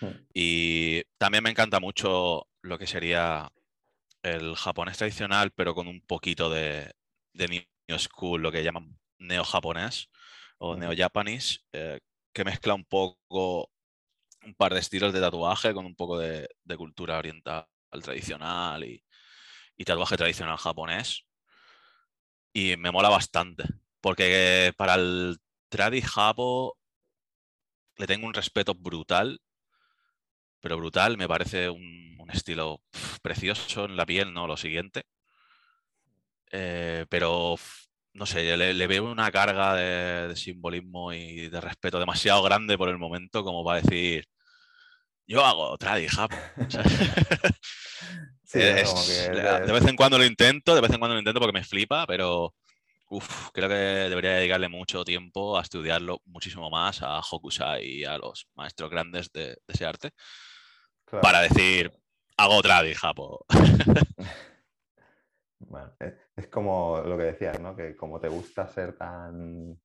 [0.00, 0.06] Mm.
[0.34, 3.50] Y también me encanta mucho lo que sería
[4.22, 6.92] el japonés tradicional, pero con un poquito de,
[7.32, 7.48] de
[7.88, 10.10] new school, lo que llaman neo-japonés
[10.58, 12.00] o neo-japanese, eh,
[12.32, 13.70] que mezcla un poco
[14.44, 17.66] un par de estilos de tatuaje con un poco de, de cultura oriental
[18.02, 19.02] tradicional y,
[19.76, 21.24] y tatuaje tradicional japonés.
[22.52, 23.64] Y me mola bastante,
[24.00, 26.76] porque para el tradi japo
[27.96, 29.40] le tengo un respeto brutal,
[30.60, 32.80] pero brutal, me parece un, un estilo
[33.22, 34.46] precioso en la piel, ¿no?
[34.46, 35.02] Lo siguiente.
[36.50, 37.56] Eh, pero,
[38.14, 42.78] no sé, le, le veo una carga de, de simbolismo y de respeto demasiado grande
[42.78, 44.24] por el momento como para decir,
[45.26, 46.38] yo hago tradi japo.
[46.38, 46.82] O sea,
[48.44, 51.52] Sí, es- de, vez en cuando lo intento, de vez en cuando lo intento porque
[51.58, 52.54] me flipa, pero
[53.10, 58.18] uf, creo que debería dedicarle mucho tiempo a estudiarlo muchísimo más a Hokusai y a
[58.18, 60.10] los maestros grandes de, de ese arte
[61.08, 61.22] claro.
[61.22, 61.92] para decir,
[62.36, 63.44] hago tradi japo.
[65.60, 65.92] Bueno,
[66.36, 67.76] es, como lo que decías, ¿no?
[67.76, 69.78] Que como te gusta ser tan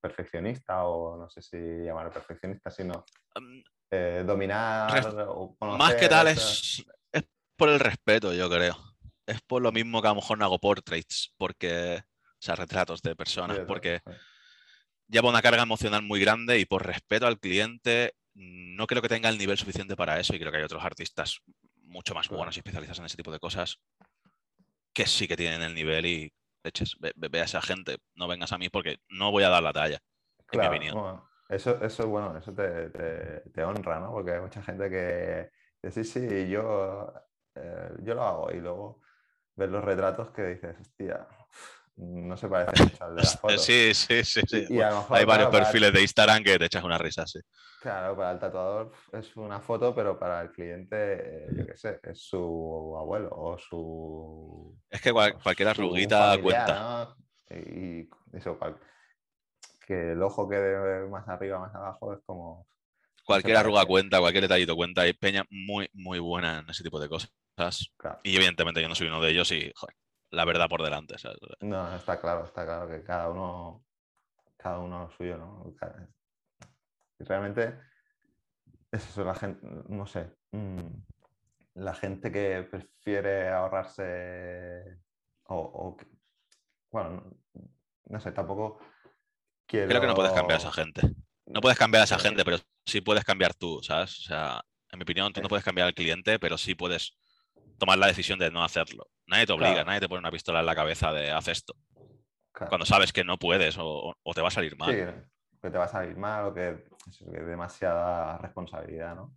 [0.00, 3.04] perfeccionista o no sé si llamarlo perfeccionista, sino
[3.40, 3.60] Mm,
[3.90, 7.24] eh, dominar Res- o Más que tal es, es
[7.56, 8.76] por el respeto, yo creo.
[9.26, 13.02] Es por lo mismo que a lo mejor no hago portraits, porque, o sea, retratos
[13.02, 14.00] de personas, Sí, porque
[15.08, 19.28] lleva una carga emocional muy grande y por respeto al cliente no creo que tenga
[19.28, 21.40] el nivel suficiente para eso y creo que hay otros artistas
[21.82, 23.78] mucho más buenos y especializados en ese tipo de cosas
[24.92, 28.58] que sí que tienen el nivel y eches, ve, a esa gente, no vengas a
[28.58, 29.98] mí porque no voy a dar la talla,
[30.52, 30.94] en mi Claro, opinión.
[30.94, 34.12] bueno, eso, eso, bueno, eso te, te- te honra, ¿no?
[34.12, 35.50] Porque hay mucha gente que
[35.82, 37.12] dice, sí, sí, yo,
[37.54, 39.02] eh, yo lo hago y luego
[39.56, 41.26] ves los retratos que dices, hostia,
[41.98, 43.58] no se parece mucho al de la foto.
[43.58, 44.64] Sí, sí, sí, sí.
[44.70, 46.98] Y- a lo mejor, Hay varios claro, para- perfiles de Instagram que te echas una
[46.98, 47.40] risa, sí.
[47.80, 52.00] Claro, para el tatuador es una foto, pero para el cliente, eh, yo qué sé,
[52.02, 54.76] es su abuelo o su...
[54.90, 57.14] Es que cual- cualquier arruguita cuenta.
[57.50, 57.56] ¿no?
[57.56, 58.78] Y eso, cual-
[59.86, 62.66] que el ojo quede más arriba, más abajo, es como...
[63.24, 65.02] Cualquier arruga cuenta, cualquier detallito cuenta.
[65.02, 67.30] Hay peña muy, muy buena en ese tipo de cosas.
[67.96, 68.18] Claro.
[68.22, 69.94] Y evidentemente yo no soy uno de ellos y, joder,
[70.30, 71.18] la verdad por delante.
[71.18, 71.38] ¿sabes?
[71.60, 73.84] No, está claro, está claro que cada uno,
[74.56, 75.74] cada uno lo suyo, ¿no?
[75.76, 76.08] Cada-
[77.20, 77.78] Realmente
[78.92, 80.86] eso, la gente, no sé, mm,
[81.74, 84.98] la gente que prefiere ahorrarse
[85.48, 85.96] o,
[86.90, 87.24] bueno,
[88.06, 88.78] no sé, tampoco
[89.66, 89.88] quiero...
[89.88, 91.02] Creo que no puedes cambiar a esa gente.
[91.46, 94.20] No puedes cambiar a esa gente, pero sí puedes cambiar tú, ¿sabes?
[94.20, 97.16] O sea, en mi opinión, tú no puedes cambiar al cliente, pero sí puedes
[97.78, 99.08] tomar la decisión de no hacerlo.
[99.26, 101.74] Nadie te obliga, nadie te pone una pistola en la cabeza de haz esto.
[102.52, 104.90] Cuando sabes que no puedes o, te va a salir mal.
[104.90, 105.00] Sí,
[105.62, 109.34] que te va a salir mal o que, es demasiada responsabilidad, ¿no?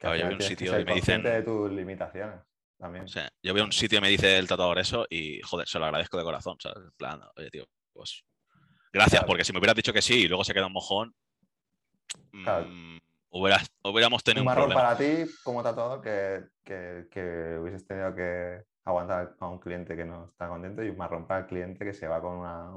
[0.00, 1.22] yo veo un sitio y me dicen.
[1.22, 2.40] de tus limitaciones
[2.78, 3.06] también.
[3.42, 6.18] yo veo un sitio y me dice el tatuador eso y, joder, se lo agradezco
[6.18, 6.78] de corazón, ¿sabes?
[6.84, 8.24] En plan, oye, tío, pues.
[8.92, 11.14] Gracias, porque si me hubieras dicho que sí y luego se queda un mojón.
[13.34, 18.62] Mm, hubiéramos tenido un, un marrón para ti como tatuador que, que, hubieses tenido que
[18.84, 21.94] aguantar a un cliente que no está contento y un marrón para el cliente que
[21.94, 22.70] se va con una,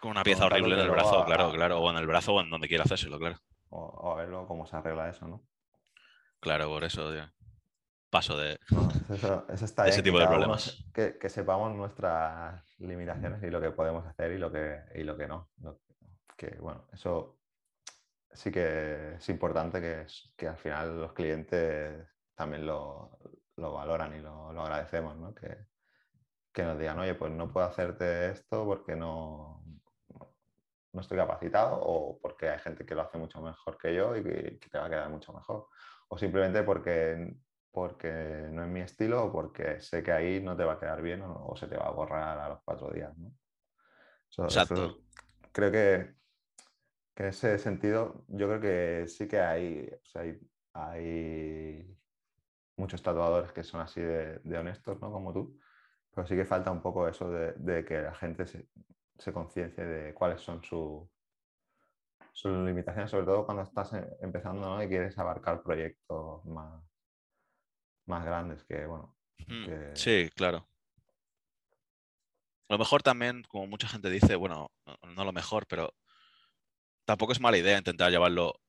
[0.00, 2.48] con una pieza horrible en el brazo, claro, claro, o en el brazo o en
[2.48, 3.36] donde quiera hacérselo, claro.
[3.68, 5.44] O, a verlo cómo se arregla eso, ¿no?
[6.40, 7.10] Claro, por eso
[8.08, 8.58] paso de,
[9.86, 10.84] ese tipo de problemas.
[10.94, 15.26] que, sepamos nuestras limitaciones y lo que podemos hacer y lo que, y lo que
[15.26, 15.50] no.
[16.36, 17.40] Que bueno, eso
[18.34, 23.18] sí que es importante que, que al final los clientes también lo,
[23.56, 25.34] lo valoran y lo, lo agradecemos, ¿no?
[25.34, 25.56] Que,
[26.52, 29.64] que, nos digan, oye, pues no puedo hacerte esto porque no,
[30.92, 34.22] no estoy capacitado o porque hay gente que lo hace mucho mejor que yo y
[34.22, 35.68] que, te va a quedar mucho mejor.
[36.08, 37.36] O simplemente porque,
[37.70, 41.02] porque no es mi estilo o porque sé que ahí no te va a quedar
[41.02, 43.32] bien o, se te va a borrar a los cuatro días, ¿no?
[44.36, 44.98] Exacto.
[45.52, 46.14] creo que,
[47.14, 50.40] que en ese sentido, yo creo que sí que hay, hay,
[50.72, 51.96] hay,
[52.76, 55.12] muchos tatuadores que son así de, honestos, ¿no?
[55.12, 55.58] Como tú,
[56.12, 58.68] pero sí que falta un poco eso de, que la gente se,
[59.18, 61.08] se conciencie de cuáles son sus
[62.44, 66.82] limitaciones, sobre todo cuando estás eh, empezando y quieres abarcar proyectos más,
[68.06, 69.14] más grandes que, bueno.
[69.94, 70.66] Sí, claro.
[72.68, 74.72] A lo mejor también, como mucha gente dice, bueno,
[75.14, 75.94] no lo mejor, pero
[77.04, 78.60] tampoco es mala idea intentar llevarlo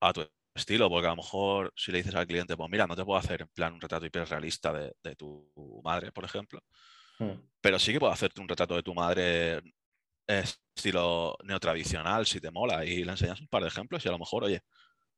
[0.00, 2.96] a tu estilo, porque a lo mejor si le dices al cliente, pues mira, no
[2.96, 5.50] te puedo hacer en plan un retrato hiperrealista de, de tu
[5.84, 6.62] madre, por ejemplo,
[7.18, 7.32] hmm.
[7.60, 9.62] pero sí que puedo hacerte un retrato de tu madre
[10.26, 14.18] estilo neotradicional, si te mola, y le enseñas un par de ejemplos y a lo
[14.18, 14.62] mejor, oye,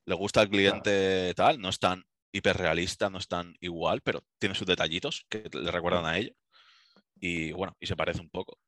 [0.05, 4.55] le gusta al cliente tal, no es tan hiperrealista, no es tan igual, pero tiene
[4.55, 6.33] sus detallitos que le recuerdan a ella.
[7.21, 8.59] Y bueno, y se parece un poco.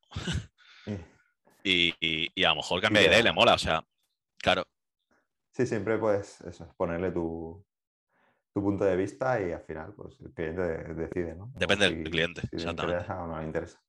[1.63, 3.85] Y, a lo mejor cambia de idea y le mola, o sea,
[4.37, 4.63] claro.
[5.51, 7.65] Sí, siempre puedes eso, ponerle tu,
[8.53, 10.61] punto de vista y al final pues el cliente
[10.93, 11.51] decide, ¿no?
[11.55, 12.97] Depende del cliente, si exactamente.
[12.97, 13.81] Le interesa o no le interesa.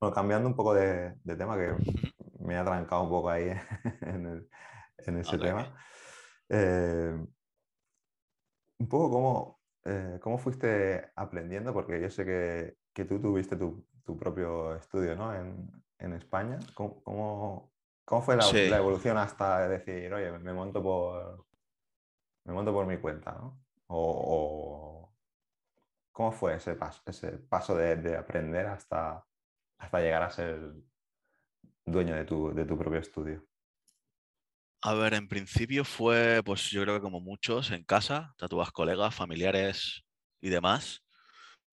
[0.00, 1.74] Bueno, cambiando un poco de, tema, que
[2.40, 3.50] me ha trancado un poco ahí
[4.02, 4.48] en,
[4.98, 5.74] ese tema.
[6.48, 7.16] Eh,
[8.78, 13.86] un poco cómo, eh, cómo fuiste aprendiendo, porque yo sé que, que tú tuviste tu,
[14.04, 15.34] tu, propio estudio ¿no?
[15.34, 16.58] en, en España.
[16.74, 17.72] ¿Cómo,
[18.04, 21.46] cómo, fue la, la, evolución hasta decir, oye, me monto por,
[22.44, 23.32] me monto por mi cuenta?
[23.32, 23.62] ¿no?
[23.88, 25.12] O,
[26.12, 29.24] ¿Cómo fue ese paso, ese paso de, de aprender hasta,
[29.78, 30.74] hasta llegar a ser
[31.84, 33.46] dueño de tu, de tu propio estudio?
[34.84, 39.14] A ver, en principio fue, pues yo creo que como muchos, en casa, tatuas colegas,
[39.14, 40.02] familiares
[40.40, 41.04] y demás.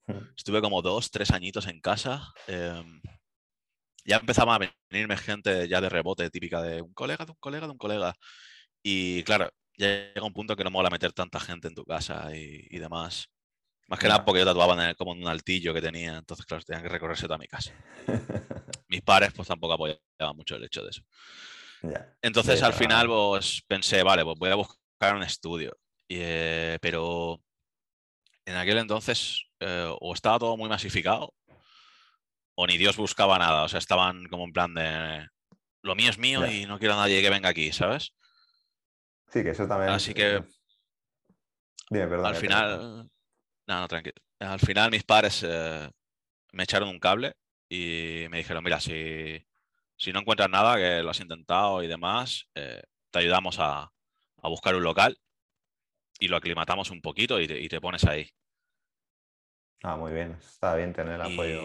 [0.05, 0.19] Hmm.
[0.37, 2.31] Estuve como dos, tres añitos en casa.
[2.47, 3.01] Em,
[4.05, 7.65] ya empezaba a venirme gente ya de rebote, típica de un colega, de un colega,
[7.67, 8.13] de un colega.
[8.83, 12.29] Y claro, ya llega un punto que no mola meter tanta gente en tu casa
[12.35, 13.29] y, demás.
[13.87, 16.63] Más que nada porque yo tatuaba en como en un altillo que tenía, entonces claro,
[16.63, 17.73] tenían que recorrerse toda mi casa.
[18.87, 21.01] Mis padres pues tampoco apoyaban mucho el hecho de eso.
[22.21, 25.77] Entonces al final pues, pensé, vale, pues voy a buscar un estudio.
[26.07, 27.41] Eh, pero
[28.45, 31.33] en aquel entonces eh, o estaba todo muy masificado
[32.61, 33.63] o ni Dios buscaba nada.
[33.63, 35.25] O sea, estaban como en plan de
[35.81, 38.13] lo mío es mío y no quiero a nadie que venga aquí, ¿sabes?
[39.29, 39.91] Sí, que eso también.
[39.91, 40.43] Así que.
[41.89, 43.09] Bien, perdón, al final.
[43.65, 44.15] No, no, tranquilo.
[44.39, 45.89] Al final mis padres eh,
[46.51, 47.33] me echaron un cable
[47.69, 49.41] y me dijeron, mira, si,
[49.95, 53.89] si no encuentras nada, que lo has intentado y demás, eh, te ayudamos a,
[54.43, 55.17] buscar un local
[56.19, 58.29] y lo aclimatamos un poquito y te, pones ahí.
[59.81, 60.33] Ah, muy bien.
[60.41, 61.63] Está bien tener el apoyo.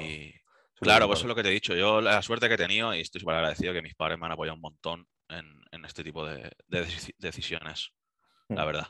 [0.81, 1.75] Claro, pues eso es lo que te he dicho.
[1.75, 4.33] Yo la suerte que he tenido y estoy súper agradecido que mis padres me han
[4.33, 6.51] apoyado un montón en, este tipo de,
[7.19, 7.93] decisiones,
[8.49, 8.67] la hmm.
[8.67, 8.87] verdad.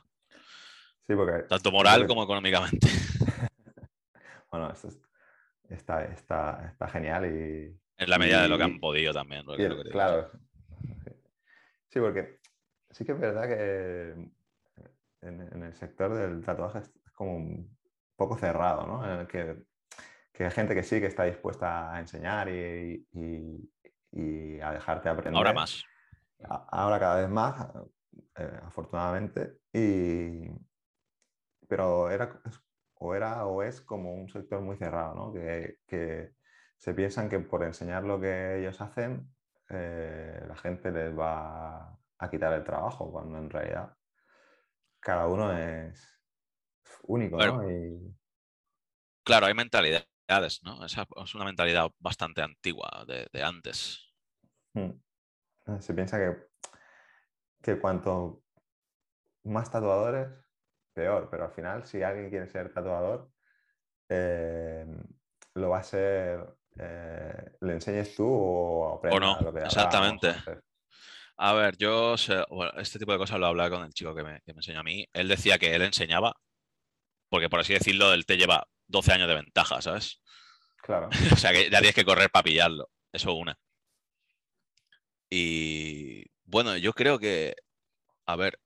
[1.06, 1.44] Sí, porque...
[1.48, 2.88] Tanto moral como económicamente.
[4.50, 4.88] bueno, eso
[5.68, 9.44] está, está, está genial y, en la medida de lo que han podido también.
[9.90, 10.30] claro.
[11.88, 12.40] Sí, porque
[12.90, 14.10] sí que es verdad que
[15.20, 17.78] en, el sector del tatuaje es como un
[18.16, 19.04] poco cerrado, ¿no?
[19.04, 19.62] En el que,
[20.34, 23.06] que hay gente que sí que está dispuesta a enseñar y,
[24.12, 25.36] y, a dejarte aprender.
[25.36, 25.84] Ahora más.
[26.48, 27.68] Ahora cada vez más,
[28.36, 29.60] eh, afortunadamente.
[29.72, 30.50] Y,
[31.68, 32.40] pero era,
[32.94, 35.32] o era o es como un sector muy cerrado, ¿no?
[35.32, 36.34] Que, que
[36.78, 39.32] se piensan que por enseñar lo que ellos hacen,
[39.70, 43.96] eh, la gente les va a quitar el trabajo, cuando en realidad
[44.98, 46.20] cada uno es
[47.04, 47.62] único, ¿no?
[49.22, 50.06] Claro, hay mentalidades,
[50.62, 50.84] ¿no?
[50.84, 54.12] Esa es una mentalidad bastante antigua de, antes.
[54.74, 54.90] Hmm.
[55.80, 56.36] Se piensa que,
[57.62, 58.42] que cuanto
[59.44, 60.28] más tatuadores,
[60.92, 63.30] peor, pero al final si alguien quiere ser tatuador,
[64.08, 64.86] eh,
[65.54, 70.34] lo va a ser eh, le enseñes tú o aprendes o no, exactamente.
[71.36, 74.52] A ver, yo este tipo de cosas lo hablaba con el chico que me, que
[74.52, 75.06] me enseñó a mí.
[75.12, 76.34] Él decía que él enseñaba,
[77.28, 80.20] porque por así decirlo, él te lleva 12 años de ventaja, ¿sabes?
[80.82, 81.08] Claro.
[81.32, 82.90] o sea que ya tienes que correr para pillarlo.
[83.12, 83.58] Eso una.
[85.30, 87.56] Y bueno, yo creo que,
[88.26, 88.60] a ver,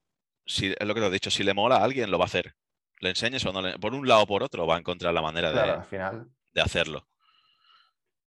[0.45, 2.27] si es lo que te he dicho, si le mola a alguien, lo va a
[2.27, 2.55] hacer.
[2.99, 3.79] Le enseñes o no le...
[3.79, 6.29] Por un lado o por otro, va a encontrar la manera de, al final...
[6.51, 7.07] de hacerlo.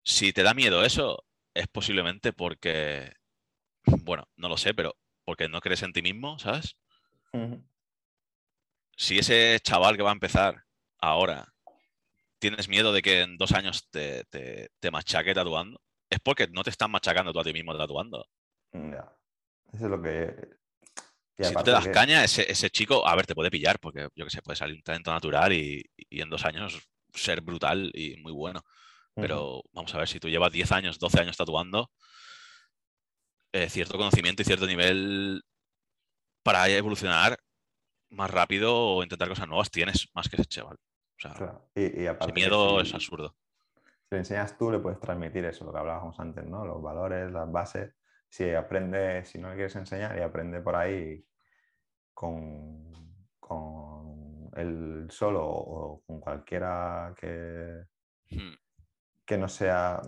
[0.03, 3.13] Si te da miedo eso, es posiblemente porque,
[3.85, 6.77] bueno, no lo sé, pero porque no crees en ti mismo, ¿sabes?
[8.95, 10.65] Si ese chaval que va a empezar
[10.99, 11.52] ahora
[12.43, 15.79] tienes miedo de que en dos años te, te, machaque tatuando,
[16.09, 18.27] es porque no te estás machacando tú a ti mismo tatuando.
[18.73, 19.15] Ya.
[19.71, 20.35] Eso es lo que.
[21.39, 24.25] si tú te das caña, ese, ese, chico, a ver, te puede pillar, porque yo
[24.25, 26.81] que sé, puede salir un talento natural y, y en dos años
[27.13, 28.61] ser brutal y muy bueno.
[29.15, 31.91] Pero vamos a ver, si tú llevas 10 años, 12 años tatuando,
[33.53, 35.43] eh, cierto conocimiento y cierto nivel
[36.41, 37.37] para evolucionar
[38.09, 40.77] más rápido o intentar cosas nuevas tienes más que ese chaval.
[41.17, 43.35] O sea, y, miedo es absurdo.
[44.03, 46.65] Si le enseñas tú, le puedes transmitir eso, lo que hablábamos antes, ¿no?
[46.65, 47.93] Los valores, las bases.
[48.29, 51.23] Si aprende, si no le quieres enseñar y aprende por ahí
[52.13, 52.91] con,
[53.39, 57.85] con él solo o con cualquiera que,
[58.29, 58.63] hmm
[59.25, 60.01] que no sea,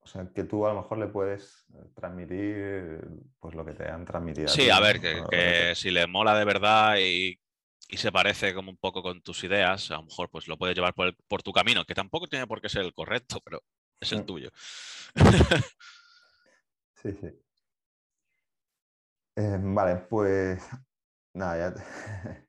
[0.00, 3.00] o sea, que tú a lo mejor le puedes transmitir
[3.38, 4.48] pues lo que te han transmitido.
[4.48, 7.38] Sí, a, ver, que, si le mola de verdad y,
[7.96, 10.94] se parece como un poco con tus ideas, a lo mejor pues lo puedes llevar
[10.94, 13.62] por, por tu camino, que tampoco tiene por qué ser el correcto, pero
[14.00, 14.26] es el mm.
[14.26, 14.50] tuyo.
[17.02, 17.28] sí, sí.
[19.36, 20.62] Eh, vale, pues
[21.34, 21.74] nada, ya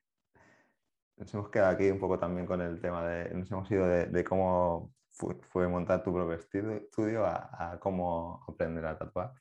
[1.17, 4.23] nos hemos quedado aquí un poco también con el tema de, nos hemos ido de
[4.23, 9.33] cómo fue, montar tu propio estudio a, cómo aprender a tatuar.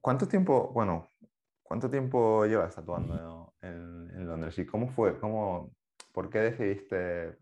[0.00, 1.08] ¿Cuánto tiempo, bueno,
[1.68, 5.74] cuánto tiempo llevas tatuando en, Londres y cómo fue, cómo,
[6.12, 7.38] por qué decidiste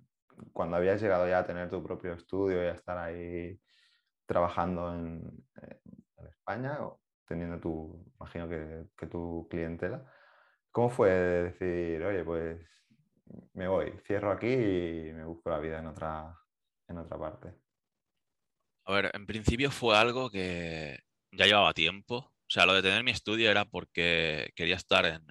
[0.52, 3.58] cuando habías llegado ya a tener tu propio estudio y a estar ahí
[4.26, 5.46] trabajando en,
[6.28, 10.04] España, o teniendo tu, imagino que, que tu clientela,
[10.70, 12.60] ¿cómo fue decir, oye, pues
[13.54, 16.36] me voy, cierro aquí y me busco la vida en otra,
[16.88, 17.54] en otra parte?
[18.84, 20.98] A ver, en principio fue algo que
[21.32, 22.35] ya llevaba tiempo.
[22.48, 25.26] O sea, lo de tener mi estudio era porque quería estar en,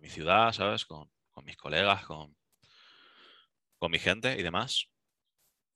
[0.00, 0.84] mi ciudad, ¿sabes?
[0.84, 1.10] Con,
[1.44, 2.36] mis colegas, con,
[3.90, 4.86] mi gente y demás.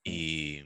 [0.03, 0.64] Y,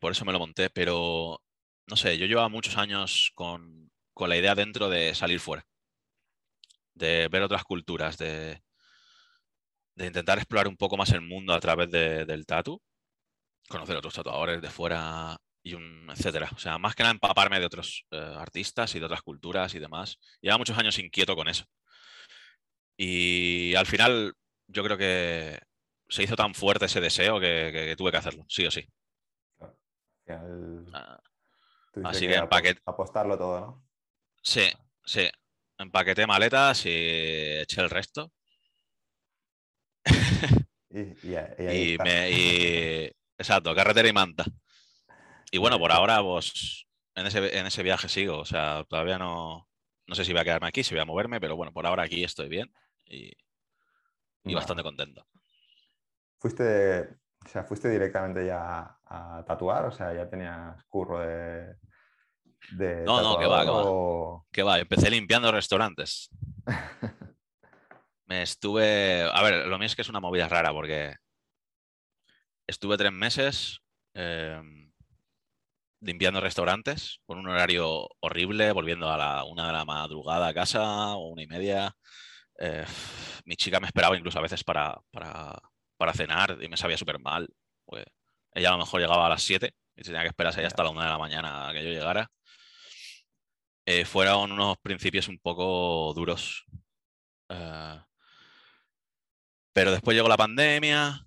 [0.00, 1.40] por eso me lo monté, pero
[1.86, 5.66] no sé, yo llevaba muchos años con, la idea dentro de salir fuera,
[6.94, 8.60] de ver otras culturas, de
[9.96, 12.82] intentar explorar un poco más el mundo a través del tatu,
[13.68, 16.50] conocer otros tatuadores de fuera y un etcétera.
[16.54, 19.80] O sea, más que nada empaparme de otros eh, artistas y de otras culturas y
[19.80, 20.18] demás.
[20.40, 21.64] Lleva muchos años inquieto con eso.
[22.96, 24.34] Y al final
[24.68, 25.58] yo creo que
[26.08, 28.86] se hizo tan fuerte ese deseo que, tuve que hacerlo, sí o sí.
[30.28, 31.20] Ah,
[32.04, 32.36] así que,
[32.86, 33.86] apostarlo todo, ¿no?
[34.42, 34.70] Sí,
[35.04, 35.28] sí.
[35.78, 38.32] Empaqueté maletas y eché el resto
[40.90, 43.06] y, me,
[43.38, 44.44] exacto, carretera y manta.
[45.54, 46.84] Y bueno, por ahora, pues
[47.14, 48.38] en ese, en ese viaje sigo.
[48.38, 49.68] O sea, todavía no,
[50.04, 52.02] no sé si voy a quedarme aquí, si voy a moverme, pero bueno, por ahora
[52.02, 52.72] aquí estoy bien
[53.04, 53.32] y,
[54.52, 55.24] bastante contento.
[56.40, 57.02] ¿Fuiste,
[57.46, 59.84] o sea, ¿Fuiste directamente ya a tatuar?
[59.84, 61.76] O sea, ya tenías curro de.
[63.06, 64.44] no, no, que va, que va.
[64.50, 66.30] Que va, empecé limpiando restaurantes.
[68.26, 69.22] Me estuve.
[69.32, 71.14] A ver, lo mío es que es una movida rara porque
[72.66, 73.80] estuve tres meses
[74.14, 74.83] em,
[76.04, 81.14] limpiando restaurantes con un horario horrible, volviendo a la una de la madrugada a casa
[81.16, 81.96] o una y media.
[82.58, 82.84] Eh,
[83.44, 85.58] mi chica me esperaba incluso a veces para, para,
[85.96, 87.48] para cenar y me sabía súper mal.
[87.84, 88.04] Pues
[88.52, 91.04] ella a lo mejor llegaba a las 7 y tenía que esperarse hasta la una
[91.04, 92.30] de la mañana a que yo llegara.
[93.86, 96.64] Eh, fueron unos principios un poco duros.
[97.48, 98.00] Eh,
[99.72, 101.26] pero después llegó la pandemia,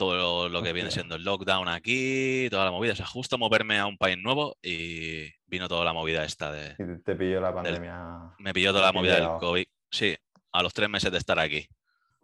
[0.00, 2.94] todo lo, que viene siendo el lockdown aquí, toda la movida.
[2.94, 6.74] O sea, justo moverme a un país nuevo y vino toda la movida esta de...
[6.78, 8.34] Y te pilló la pandemia.
[8.38, 9.28] Me pilló toda la movida del.
[9.38, 9.66] COVID.
[9.90, 10.16] Sí,
[10.52, 11.68] a los tres meses de estar aquí.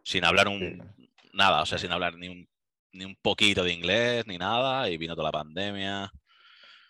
[0.03, 0.59] Sin hablar un...
[0.59, 1.09] Sí.
[1.35, 2.49] Nada, o sea, sin hablar ni un,
[2.93, 4.89] ni un poquito de inglés ni nada.
[4.89, 6.11] Y vino toda la pandemia.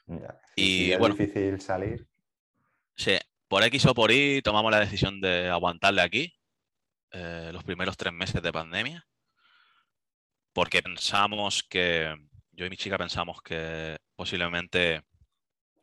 [0.07, 0.39] Ya.
[0.55, 1.17] Y, Y, es bueno.
[1.17, 2.07] difícil salir.
[2.95, 3.19] Sí,
[3.49, 6.33] por X o por Y tomamos la decisión de aguantarle aquí
[7.11, 9.05] eh, los primeros tres meses de pandemia,
[10.57, 12.17] porque pensamos que,
[12.53, 15.03] yo y mi chica pensamos que posiblemente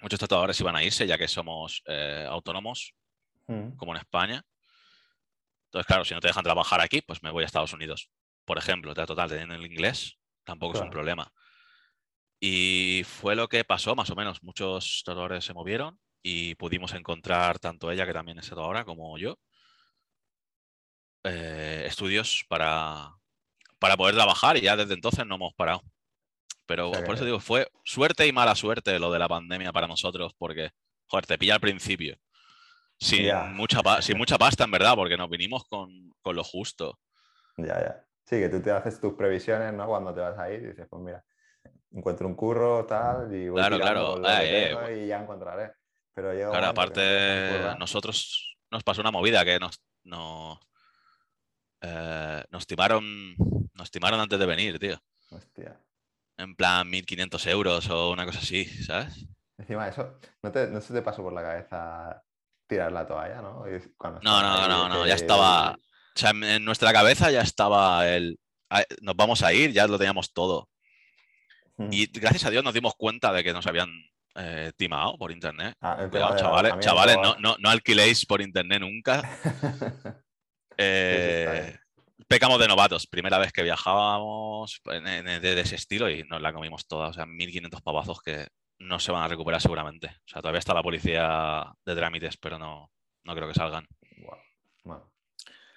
[0.01, 2.95] muchos tatuadores iban a irse, ya que somos eh, autónomos,
[3.47, 3.75] Mm.
[3.75, 4.45] como en España.
[5.65, 8.09] Entonces, claro, si no te dejan trabajar aquí, pues me voy a Estados Unidos.
[8.45, 11.31] Por ejemplo, te total, teniendo el inglés, tampoco es un problema.
[12.39, 14.43] Y fue lo que pasó, más o menos.
[14.43, 19.39] Muchos tatuadores se movieron y pudimos encontrar, tanto ella, que también es tatuadora, como yo,
[21.23, 23.13] eh, estudios para,
[23.83, 25.81] para poder trabajar y ya desde entonces no hemos parado.
[26.65, 29.73] Pero O sea por eso digo, fue suerte y mala suerte lo de la pandemia
[29.73, 30.69] para nosotros, porque,
[31.07, 32.15] joder, te pilla al principio.
[32.97, 33.43] Sin, Ya.
[33.43, 36.97] mucha, sin mucha pasta, en verdad, porque nos vinimos con, con lo justo.
[37.57, 38.05] Ya, ya.
[38.23, 39.85] Sí, que tú te haces tus previsiones, ¿no?
[39.85, 41.21] Cuando te vas a ir, dices, pues mira,
[41.91, 44.25] encuentro un curro, tal, y voy Claro, claro.
[44.29, 45.73] Eh, eh, y ya encontraré.
[46.13, 47.77] Pero un Claro, no aparte, currar.
[47.79, 50.57] nosotros nos pasó una movida que nos, nos,
[51.83, 53.35] eh, nos timaron,
[53.73, 54.97] nos timaron antes de venir, tío.
[55.29, 55.79] Hostia.
[56.37, 59.27] En plan 1.500 euros o una cosa así, ¿sabes?
[59.57, 62.23] Encima eso, ¿no, te, no se te pasó por la cabeza
[62.67, 63.63] tirar la toalla, ¿no?
[63.97, 65.73] Cuando No, no, no, no, que- ya estaba.
[65.73, 68.39] O sea, en- nuestra cabeza ya estaba el.
[68.69, 70.69] "Ah, Nos vamos a ir, ya lo teníamos todo.
[71.77, 71.89] Mm.
[71.91, 73.89] Y gracias a Dios nos dimos cuenta de que nos habían
[74.35, 75.75] eh, timado por internet.
[75.81, 79.21] Ah, Cuidado, chavales, chavales, no, no, no alquiléis por internet nunca.
[80.77, 81.77] Eh,
[82.27, 83.07] pecamos de novatos.
[83.07, 87.07] Primera vez que viajábamos de, ese estilo y nos la comimos toda.
[87.07, 88.47] O sea, 1.500 pavazos que
[88.79, 90.07] no se van a recuperar seguramente.
[90.07, 92.91] O sea, todavía está la policía de trámites, pero no,
[93.23, 93.87] no creo que salgan.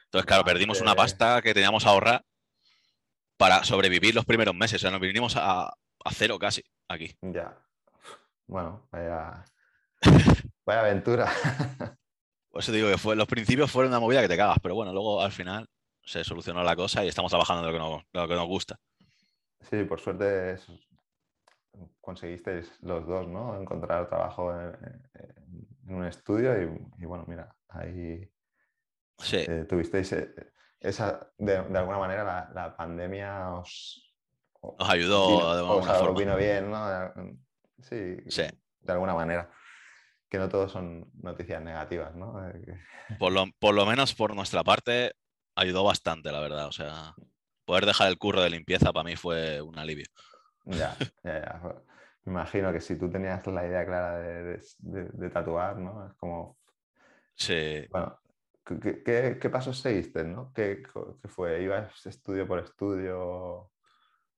[0.07, 2.25] Entonces, claro, perdimos una pasta que teníamos a ahorrar
[3.37, 4.77] para sobrevivir los primeros meses.
[4.77, 7.15] O sea, nos vinimos a, a cero casi aquí.
[7.21, 7.59] ya.
[8.47, 9.45] Bueno, vaya,
[10.65, 11.31] vaya aventura.
[12.57, 14.75] Por eso te digo que fue, los principios fueron una movida que te cagas, pero
[14.75, 15.69] bueno, luego al final
[16.03, 18.47] se solucionó la cosa y estamos trabajando de lo que nos, de lo que nos
[18.47, 18.81] gusta.
[19.61, 20.67] Sí, por suerte es-
[22.01, 23.61] conseguisteis los dos, ¿no?
[23.61, 24.75] Encontrar trabajo en,
[25.95, 28.27] un estudio y, y bueno, mira, ahí
[29.19, 30.35] Sí, eh, tuvisteis eh,
[30.81, 34.15] esa, de, de alguna manera la, la pandemia os,
[34.79, 36.19] ayudó vino- de os alguna a- forma.
[36.19, 36.87] vino bien, ¿no?
[37.83, 38.45] Sí, Sí.
[38.81, 39.51] de alguna manera.
[40.29, 42.35] Que no todos son noticias negativas, ¿no?
[42.51, 42.79] Eh,
[43.19, 45.13] Por lo, por lo menos por nuestra parte,
[45.55, 46.67] ayudó bastante, la verdad.
[46.69, 47.15] O sea,
[47.65, 50.07] poder dejar el curro de limpieza para mí fue un alivio.
[50.65, 51.61] Ya, ya, ya.
[52.25, 56.07] Me imagino que si tú tenías la idea clara de, de- de- de tatuar, ¿no?
[56.09, 56.59] Es como,
[57.37, 58.19] Sí, bueno,
[58.65, 60.53] ¿qué, qué- qué- qué pasos seguiste, no?
[60.53, 61.63] ¿Qué, co- qué fue?
[61.63, 63.73] ¿Ibas estudio por estudio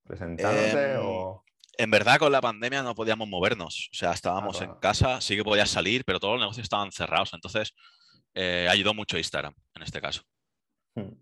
[0.05, 1.48] presentándote Em, o...?
[1.79, 3.89] En verdad con la pandemia no podíamos movernos.
[3.93, 7.33] O sea, estábamos en casa, sí que podías salir, pero todos los negocios estaban cerrados.
[7.33, 7.73] Entonces,
[8.35, 10.23] eh, ayudó mucho Instagram en este caso.
[10.95, 11.13] Hmm.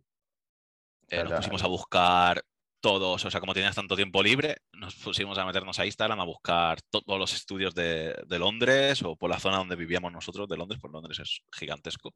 [1.09, 2.43] Eh, nos pusimos a buscar
[2.81, 6.25] todos, o sea, como tenías tanto tiempo libre, nos pusimos a meternos a Instagram a
[6.25, 10.49] buscar to- todos los estudios de, de Londres o por la zona donde vivíamos nosotros
[10.49, 12.13] de Londres, pues Londres es gigantesco.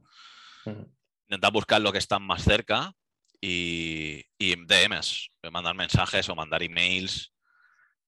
[0.64, 0.84] Hmm.
[1.28, 2.93] Intentar buscar lo que están más cerca
[3.41, 7.32] y, y DMs, mandar mensajes o mandar emails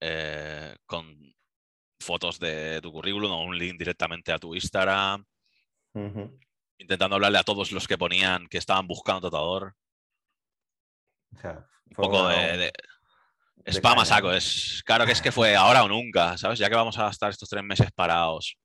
[0.06, 1.16] eh, con
[2.00, 5.26] fotos de tu currículum o un link directamente a tu Instagram,
[6.78, 9.30] intentando hablarle a todos los que ponían que estaban buscando.
[9.30, 9.72] O
[11.40, 12.74] sea, Un poco de, de-
[13.56, 16.60] de Spam a saco, es claro que es que fue ahora o nunca, ¿sabes?
[16.60, 18.58] Ya que vamos a estar estos tres meses parados,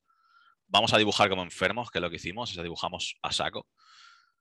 [0.67, 3.67] vamos a dibujar como enfermos, que es lo que hicimos, sea, dibujamos a saco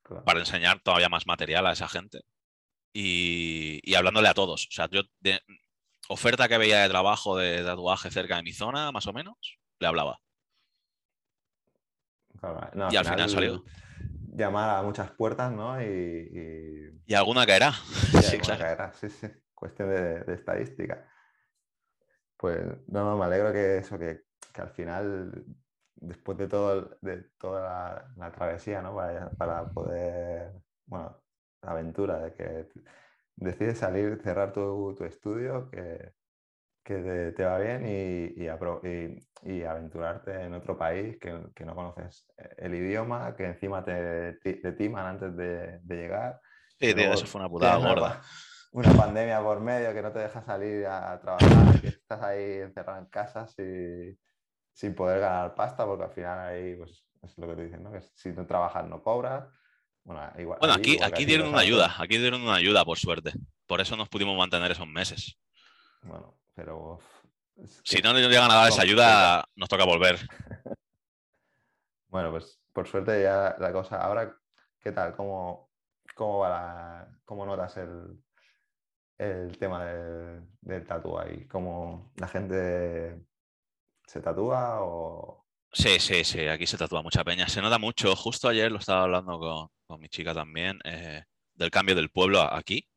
[0.02, 0.24] Claro.
[0.26, 2.22] para enseñar todavía más material a esa gente
[2.94, 4.66] y, y hablándole a todos.
[4.68, 5.42] O sea, yo de
[6.10, 9.36] oferta que veía de trabajo de tatuaje cerca de mi zona, más o menos,
[9.80, 10.20] le hablaba.
[12.40, 13.64] Claro, no, Y al final salió.
[14.36, 15.82] Llamar a muchas puertas, ¿no?
[15.82, 17.74] Y, y- Y alguna caerá.
[18.14, 18.60] y Sí, alguna claro.
[18.60, 18.94] caerá.
[18.94, 19.28] Sí, sí.
[19.56, 21.08] Cuestión de, de estadística.
[22.38, 24.22] Pues no, no, me alegro que eso, que,
[24.54, 25.44] que al final,
[25.96, 28.96] después de, todo, de toda la, la travesía, ¿no?
[28.96, 30.54] Para, para, poder,
[30.86, 31.20] bueno,
[31.64, 32.68] la aventura de que
[33.38, 36.12] decides salir, cerrar tu, tu estudio, que,
[36.84, 41.76] que te, te, va bien y, y, y, aventurarte en otro país que, que, no
[41.76, 42.28] conoces
[42.58, 46.42] el idioma, que encima te, te timan antes de, de llegar.
[46.80, 48.22] Sí, tío, eso fue una putada gorda.
[48.72, 52.22] Una, una pandemia por medio que no te deja salir a, a trabajar, que estás
[52.22, 54.20] ahí encerrado en casa sin,
[54.74, 57.92] sin poder ganar pasta, porque al final ahí, pues, es lo que te dicen, ¿no?
[57.92, 59.48] Que si no trabajas no cobras.
[60.08, 63.34] Bueno, igual, bueno aquí, dieron una ayuda, aquí dieron una ayuda, por suerte.
[63.66, 65.38] Por eso nos pudimos mantener esos meses.
[66.02, 67.00] Bueno, pero...
[67.58, 70.18] Es que si no nos llegan a dar esa ayuda, nos toca volver.
[72.08, 74.02] bueno, pues por suerte ya la cosa...
[74.02, 74.34] Ahora,
[74.80, 75.14] ¿qué tal?
[75.14, 75.72] ¿Cómo,
[76.16, 77.20] cómo va la...
[77.26, 78.18] ¿Cómo notas el,
[79.18, 81.46] el tema del, del tatu ahí?
[81.48, 83.26] ¿Cómo la gente
[84.06, 85.44] se tatúa o...?
[85.74, 87.50] Sí, sí, sí, aquí se tatúa mucha peña.
[87.50, 88.16] Se nota mucho.
[88.16, 91.24] Justo ayer lo estaba hablando con, con mi chica también, eh,
[91.56, 92.88] del cambio del pueblo aquí.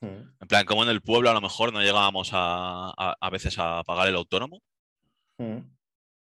[0.00, 0.36] Mm.
[0.40, 3.58] En plan, como en el pueblo a lo mejor no llegábamos a, a, a veces
[3.58, 4.62] a pagar el autónomo.
[5.38, 5.58] Mm.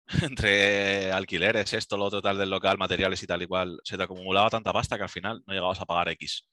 [0.22, 4.04] Entre alquileres, esto, lo otro, tal del local, materiales y tal y cual, se te
[4.04, 6.48] acumulaba tanta pasta que al final no llegabas a pagar X.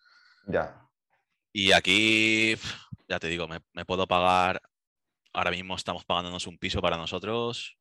[0.46, 0.86] Ya.
[1.52, 2.54] Y aquí,
[3.08, 4.62] ya te digo, me, me puedo pagar.
[5.32, 7.76] Ahora mismo estamos pagándonos un piso para nosotros.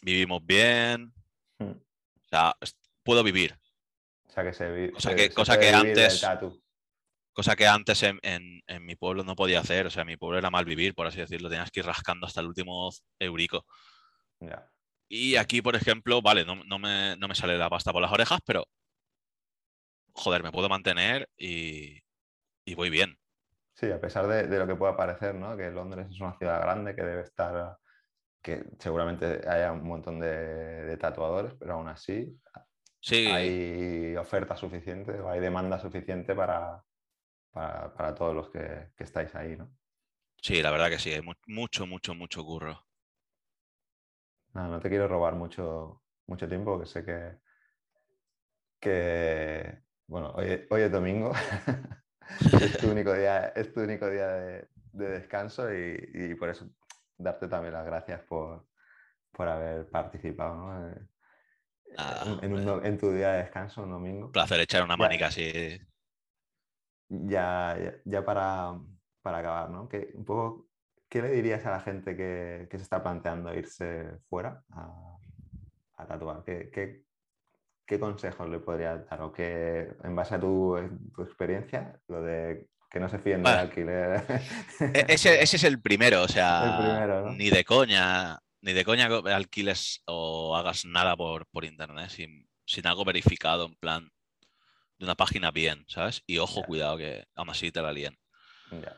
[0.00, 1.12] Vivimos bien.
[1.58, 1.70] Mm.
[1.70, 2.56] O sea,
[3.02, 3.58] puedo vivir.
[4.32, 6.26] O sea, que se, Cosa se, que, se cosa puede que antes.
[7.34, 9.86] Cosa que antes en, en, en, mi pueblo no podía hacer.
[9.86, 11.50] O sea, mi pueblo era mal vivir, por así decirlo.
[11.50, 13.66] Tenías que ir rascando hasta el último eurico.
[14.40, 14.70] Ya.
[15.06, 18.10] Y aquí, por ejemplo, vale, no, no, me, no, me, sale la pasta por las
[18.10, 18.64] orejas, pero.
[20.14, 22.00] Joder, me puedo mantener y,
[22.64, 23.18] y voy bien.
[23.74, 25.58] Sí, a pesar de, de, lo que pueda parecer, ¿no?
[25.58, 27.76] Que Londres es una ciudad grande que debe estar.
[28.40, 32.34] que seguramente haya un montón de, de tatuadores, pero aún así.
[33.02, 33.26] Sí.
[33.26, 36.84] Hay oferta suficiente o hay demanda suficiente para,
[37.50, 39.76] para, para todos los que, que, estáis ahí, ¿no?
[40.40, 42.86] Sí, la verdad que sí, hay mucho, mucho, mucho curro.
[44.54, 47.38] No, no te quiero robar mucho, mucho tiempo, que sé que,
[48.78, 51.32] que bueno, hoy, hoy es domingo,
[52.60, 56.70] es tu único día, es tu único día de, de descanso y, y, por eso
[57.18, 58.68] darte también las gracias por,
[59.32, 61.11] por haber participado ¿no?
[61.98, 64.26] Ah, en, un, en, tu día de descanso, un domingo.
[64.26, 65.80] Un placer echar una manica así
[67.12, 68.78] ya, ya, ya para,
[69.22, 69.88] para, acabar, ¿no?
[69.88, 70.68] Que un poco,
[71.08, 75.16] ¿qué le dirías a la gente que, que se está planteando irse fuera a,
[75.96, 76.42] a tatuar?
[76.44, 77.04] ¿Qué, qué,
[77.86, 79.22] qué consejos le podrías dar?
[79.22, 80.76] O que, en base a tu,
[81.14, 84.22] tu experiencia, lo de que no se fíen del alquiler.
[84.80, 87.32] E, ese, ese, es el primero, o sea, el primero, ¿no?
[87.32, 92.86] ni de coña, ni de coña alquiles o hagas nada por, por internet sin, sin
[92.86, 94.10] algo verificado, en plan,
[94.98, 96.22] de una página bien, ¿sabes?
[96.26, 98.18] Y ojo, cuidado, que aún así te la líen.
[98.70, 98.96] Ya.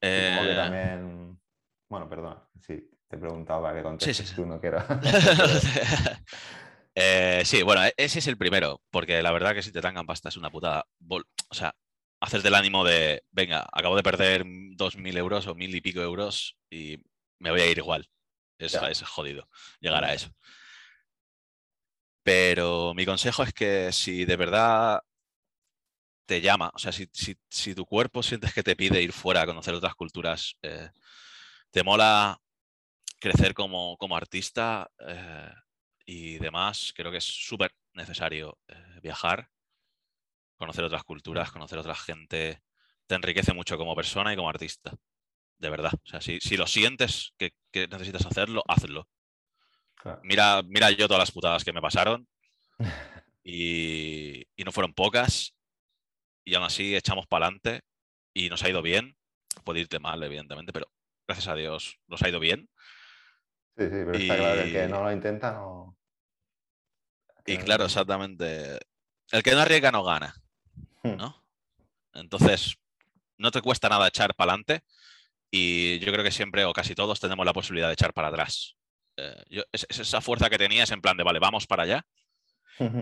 [0.00, 1.40] Eh, Supongo que también.
[1.88, 4.36] Bueno, perdona, sí, te preguntaba que contestes Sí, sí, sí.
[4.36, 4.78] tú, no quiero.
[6.94, 10.06] eh, sí, bueno, e- ese es el primero, porque la verdad que si te tangan
[10.06, 10.86] pasta es una putada.
[11.08, 11.74] O sea,
[12.20, 14.44] haces del ánimo de, venga, acabo de perder
[14.76, 16.98] 2.000 euros o mil y pico euros y
[17.38, 18.08] me voy a ir igual.
[18.58, 19.48] Es, jodido
[19.80, 20.30] llegar a eso.
[22.22, 25.00] Pero mi consejo es que si de verdad
[26.26, 29.42] te llama, o sea, si, si, si tu cuerpo sientes que te pide ir fuera
[29.42, 30.90] a conocer otras culturas, eh,
[31.70, 32.38] te mola
[33.18, 35.52] crecer como, como artista eh,
[36.06, 39.50] y demás, creo que es súper necesario eh, viajar,
[40.56, 42.62] conocer otras culturas, conocer otra gente,
[43.06, 44.92] te enriquece mucho como persona y como artista,
[45.58, 45.92] de verdad.
[45.94, 49.08] O sea, si, si lo sientes que, que necesitas hacerlo, hazlo.
[49.96, 50.20] Claro.
[50.22, 52.28] Mira, mira yo todas las putadas que me pasaron
[53.42, 55.54] y, y no fueron pocas
[56.44, 57.82] y aún así echamos para adelante
[58.34, 59.16] y nos ha ido bien.
[59.64, 60.86] Puede irte mal, evidentemente, pero
[61.26, 62.68] gracias a Dios nos ha ido bien.
[63.76, 65.96] Sí, sí, pero está claro que el que no lo intenta no.
[67.46, 68.78] Y claro, exactamente.
[69.30, 70.34] El que no arriesga no gana,
[71.02, 71.16] Hmm.
[71.16, 71.44] ¿no?
[72.14, 72.76] Entonces,
[73.36, 74.84] no te cuesta nada echar para adelante
[75.50, 78.76] y yo creo que siempre o casi todos tenemos la posibilidad de echar para atrás.
[79.16, 82.06] Eh, yo, es, es, esa fuerza que tenías en plan de, vale, vamos para allá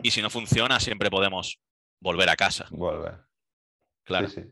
[0.03, 1.59] y si no funciona siempre podemos
[2.01, 2.66] volver a casa.
[2.70, 3.18] Volver.
[4.05, 4.28] Claro.
[4.28, 4.49] Sí, sí.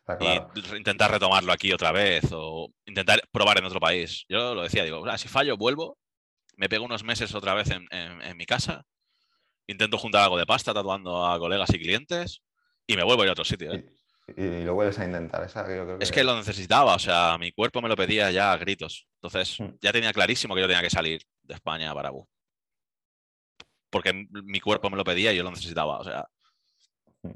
[0.00, 0.52] Está claro.
[0.54, 4.24] Y intentar retomarlo aquí otra vez o intentar probar en otro país.
[4.28, 5.98] Yo lo decía, digo, si fallo, vuelvo,
[6.56, 8.84] me pego unos meses otra vez en, en, en mi casa,
[9.66, 12.42] intento juntar algo de pasta tatuando a colegas y clientes
[12.86, 13.72] y me vuelvo a ir a otro sitio.
[13.72, 13.84] ¿eh?
[14.28, 15.44] Y, lo vuelves a intentar.
[16.00, 19.06] Es que lo necesitaba, o sea, mi cuerpo me lo pedía ya a gritos.
[19.20, 19.76] Entonces, hmm.
[19.80, 22.28] ya tenía clarísimo que yo tenía que salir de España a Barabú.
[23.90, 26.26] Porque mi cuerpo me lo pedía y yo lo necesitaba, o sea.
[27.22, 27.32] Hmm.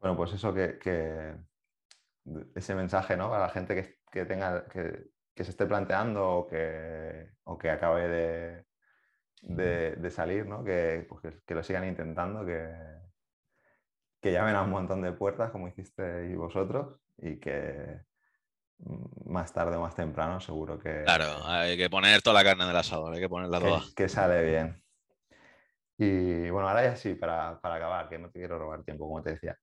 [0.00, 1.36] Bueno, pues eso que,
[2.54, 3.30] ese mensaje, ¿no?
[3.30, 8.08] Para la gente que, tenga, que, se esté planteando o que, o que acabe
[9.42, 10.62] de, de, salir, ¿no?
[10.62, 12.70] Que, pues que, lo sigan intentando, que,
[14.20, 18.00] que llamen a un montón de puertas, como hicisteis vosotros, y que
[19.26, 21.04] más tarde o más temprano seguro que...
[21.04, 23.82] Claro, hay que poner toda la carne del asador, hay que ponerla toda.
[23.94, 24.82] Que sale bien.
[25.98, 29.32] Y bueno, ahora ya sí, para, acabar, que no te quiero robar tiempo, como te
[29.32, 29.56] decía.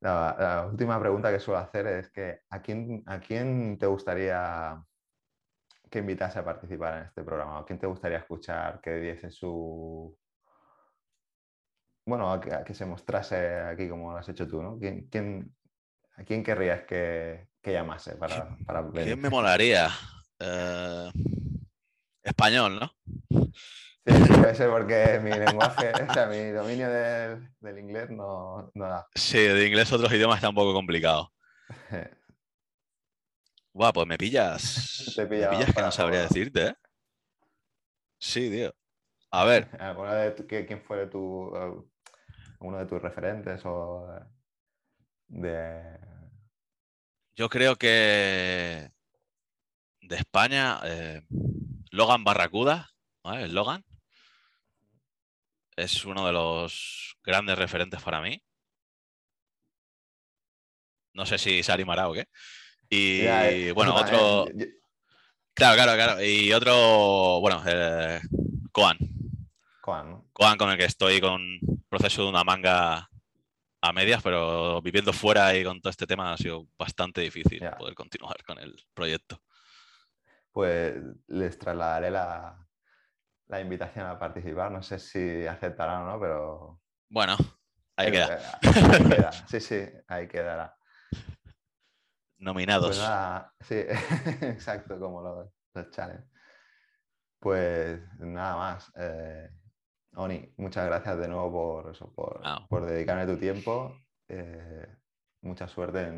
[0.00, 4.80] La, última pregunta que suelo hacer es que ¿a quién, ¿a quién te gustaría
[5.90, 7.60] que invitase a participar en este programa?
[7.60, 10.16] ¿A quién te gustaría escuchar que diese su...
[12.08, 14.78] Bueno, a que, se mostrase aquí como lo has hecho tú, ¿no?
[14.78, 15.54] ¿Quién, quién,
[16.16, 19.90] ¿A quién querrías que, que llamase para, para ¿Quién me molaría?
[20.40, 21.10] Eh,
[22.22, 22.90] español, ¿no?
[24.06, 28.88] Sí, puede ser porque mi lenguaje, o sea, mi dominio del, del inglés no, no,
[28.88, 29.06] da.
[29.14, 31.30] Sí, de inglés otros idiomas está un poco complicado.
[33.74, 35.14] Guau, pues me pillas.
[35.18, 36.74] me pillas que no sabría decirte, ¿eh?
[38.18, 38.74] Sí, tío.
[39.30, 39.68] A ver.
[40.48, 41.52] ¿Quién fue tu,
[42.60, 44.08] uno de tus referentes o
[45.28, 45.98] de...
[47.34, 48.90] Yo creo que
[50.00, 51.22] de España, eh,
[51.90, 52.90] Logan Barracuda,
[53.22, 53.48] ¿vale?
[53.48, 53.84] Logan,
[55.76, 58.42] es uno de los grandes referentes para mí.
[61.12, 62.28] No sé si se animará o qué.
[62.88, 64.46] Y eh, bueno, otro.
[65.54, 66.22] Claro, claro, claro.
[66.22, 68.20] Y otro, bueno, eh,
[68.72, 68.96] Coan.
[69.80, 71.40] Coan, Con el que estoy con
[71.88, 73.10] proceso de una manga
[73.82, 77.96] a medias, pero viviendo fuera y con todo este tema ha sido bastante difícil poder
[77.96, 79.42] continuar con el proyecto.
[80.52, 80.94] Pues
[81.26, 82.56] les trasladaré la,
[83.48, 84.70] la, invitación a participar.
[84.70, 86.80] No sé si aceptarán o no, pero.
[87.08, 87.36] Bueno,
[87.96, 88.58] ahí queda.
[88.62, 89.30] Ahí queda.
[89.48, 90.72] Sí, sí, ahí quedará.
[92.38, 92.96] Nominados.
[92.96, 93.74] Pues sí,
[94.46, 95.86] exacto, como los, los
[97.40, 98.92] Pues nada más.
[98.96, 99.50] Eh,
[100.18, 103.96] Oni, muchas gracias de nuevo por eso, por, por dedicarme tu tiempo.
[104.26, 104.84] Eh,
[105.42, 106.08] mucha suerte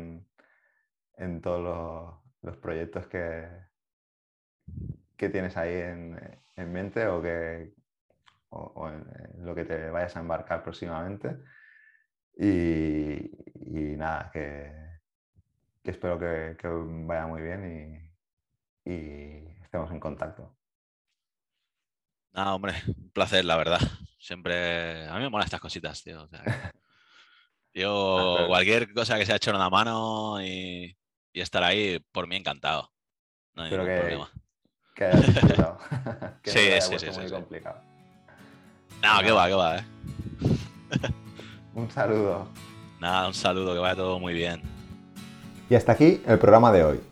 [1.17, 3.47] en, todos los, proyectos que,
[5.15, 7.75] que tienes ahí en, mente o, que,
[8.49, 11.37] o, en, lo que te vayas a embarcar próximamente.
[12.35, 13.29] Y,
[13.97, 14.73] nada, que,
[15.83, 16.57] espero que,
[17.05, 18.13] vaya muy bien
[18.83, 20.57] y, y estemos en contacto.
[22.33, 23.79] No, hombre, un placer, la verdad.
[24.19, 25.07] Siempre.
[25.07, 26.29] A mí me molan estas cositas, tío.
[27.73, 30.95] yo, cualquier cosa que se ha hecho en una mano y,
[31.33, 32.91] estar ahí, por mí encantado.
[33.53, 34.31] No hay ningún que, problema.
[36.43, 37.81] Que sí, sí, sí, muy complicado.
[39.01, 39.83] No, que va, que va, eh.
[41.73, 42.47] un saludo.
[42.99, 44.61] Nada, un saludo, que vaya todo muy bien.
[45.69, 47.10] Y hasta aquí el programa de hoy.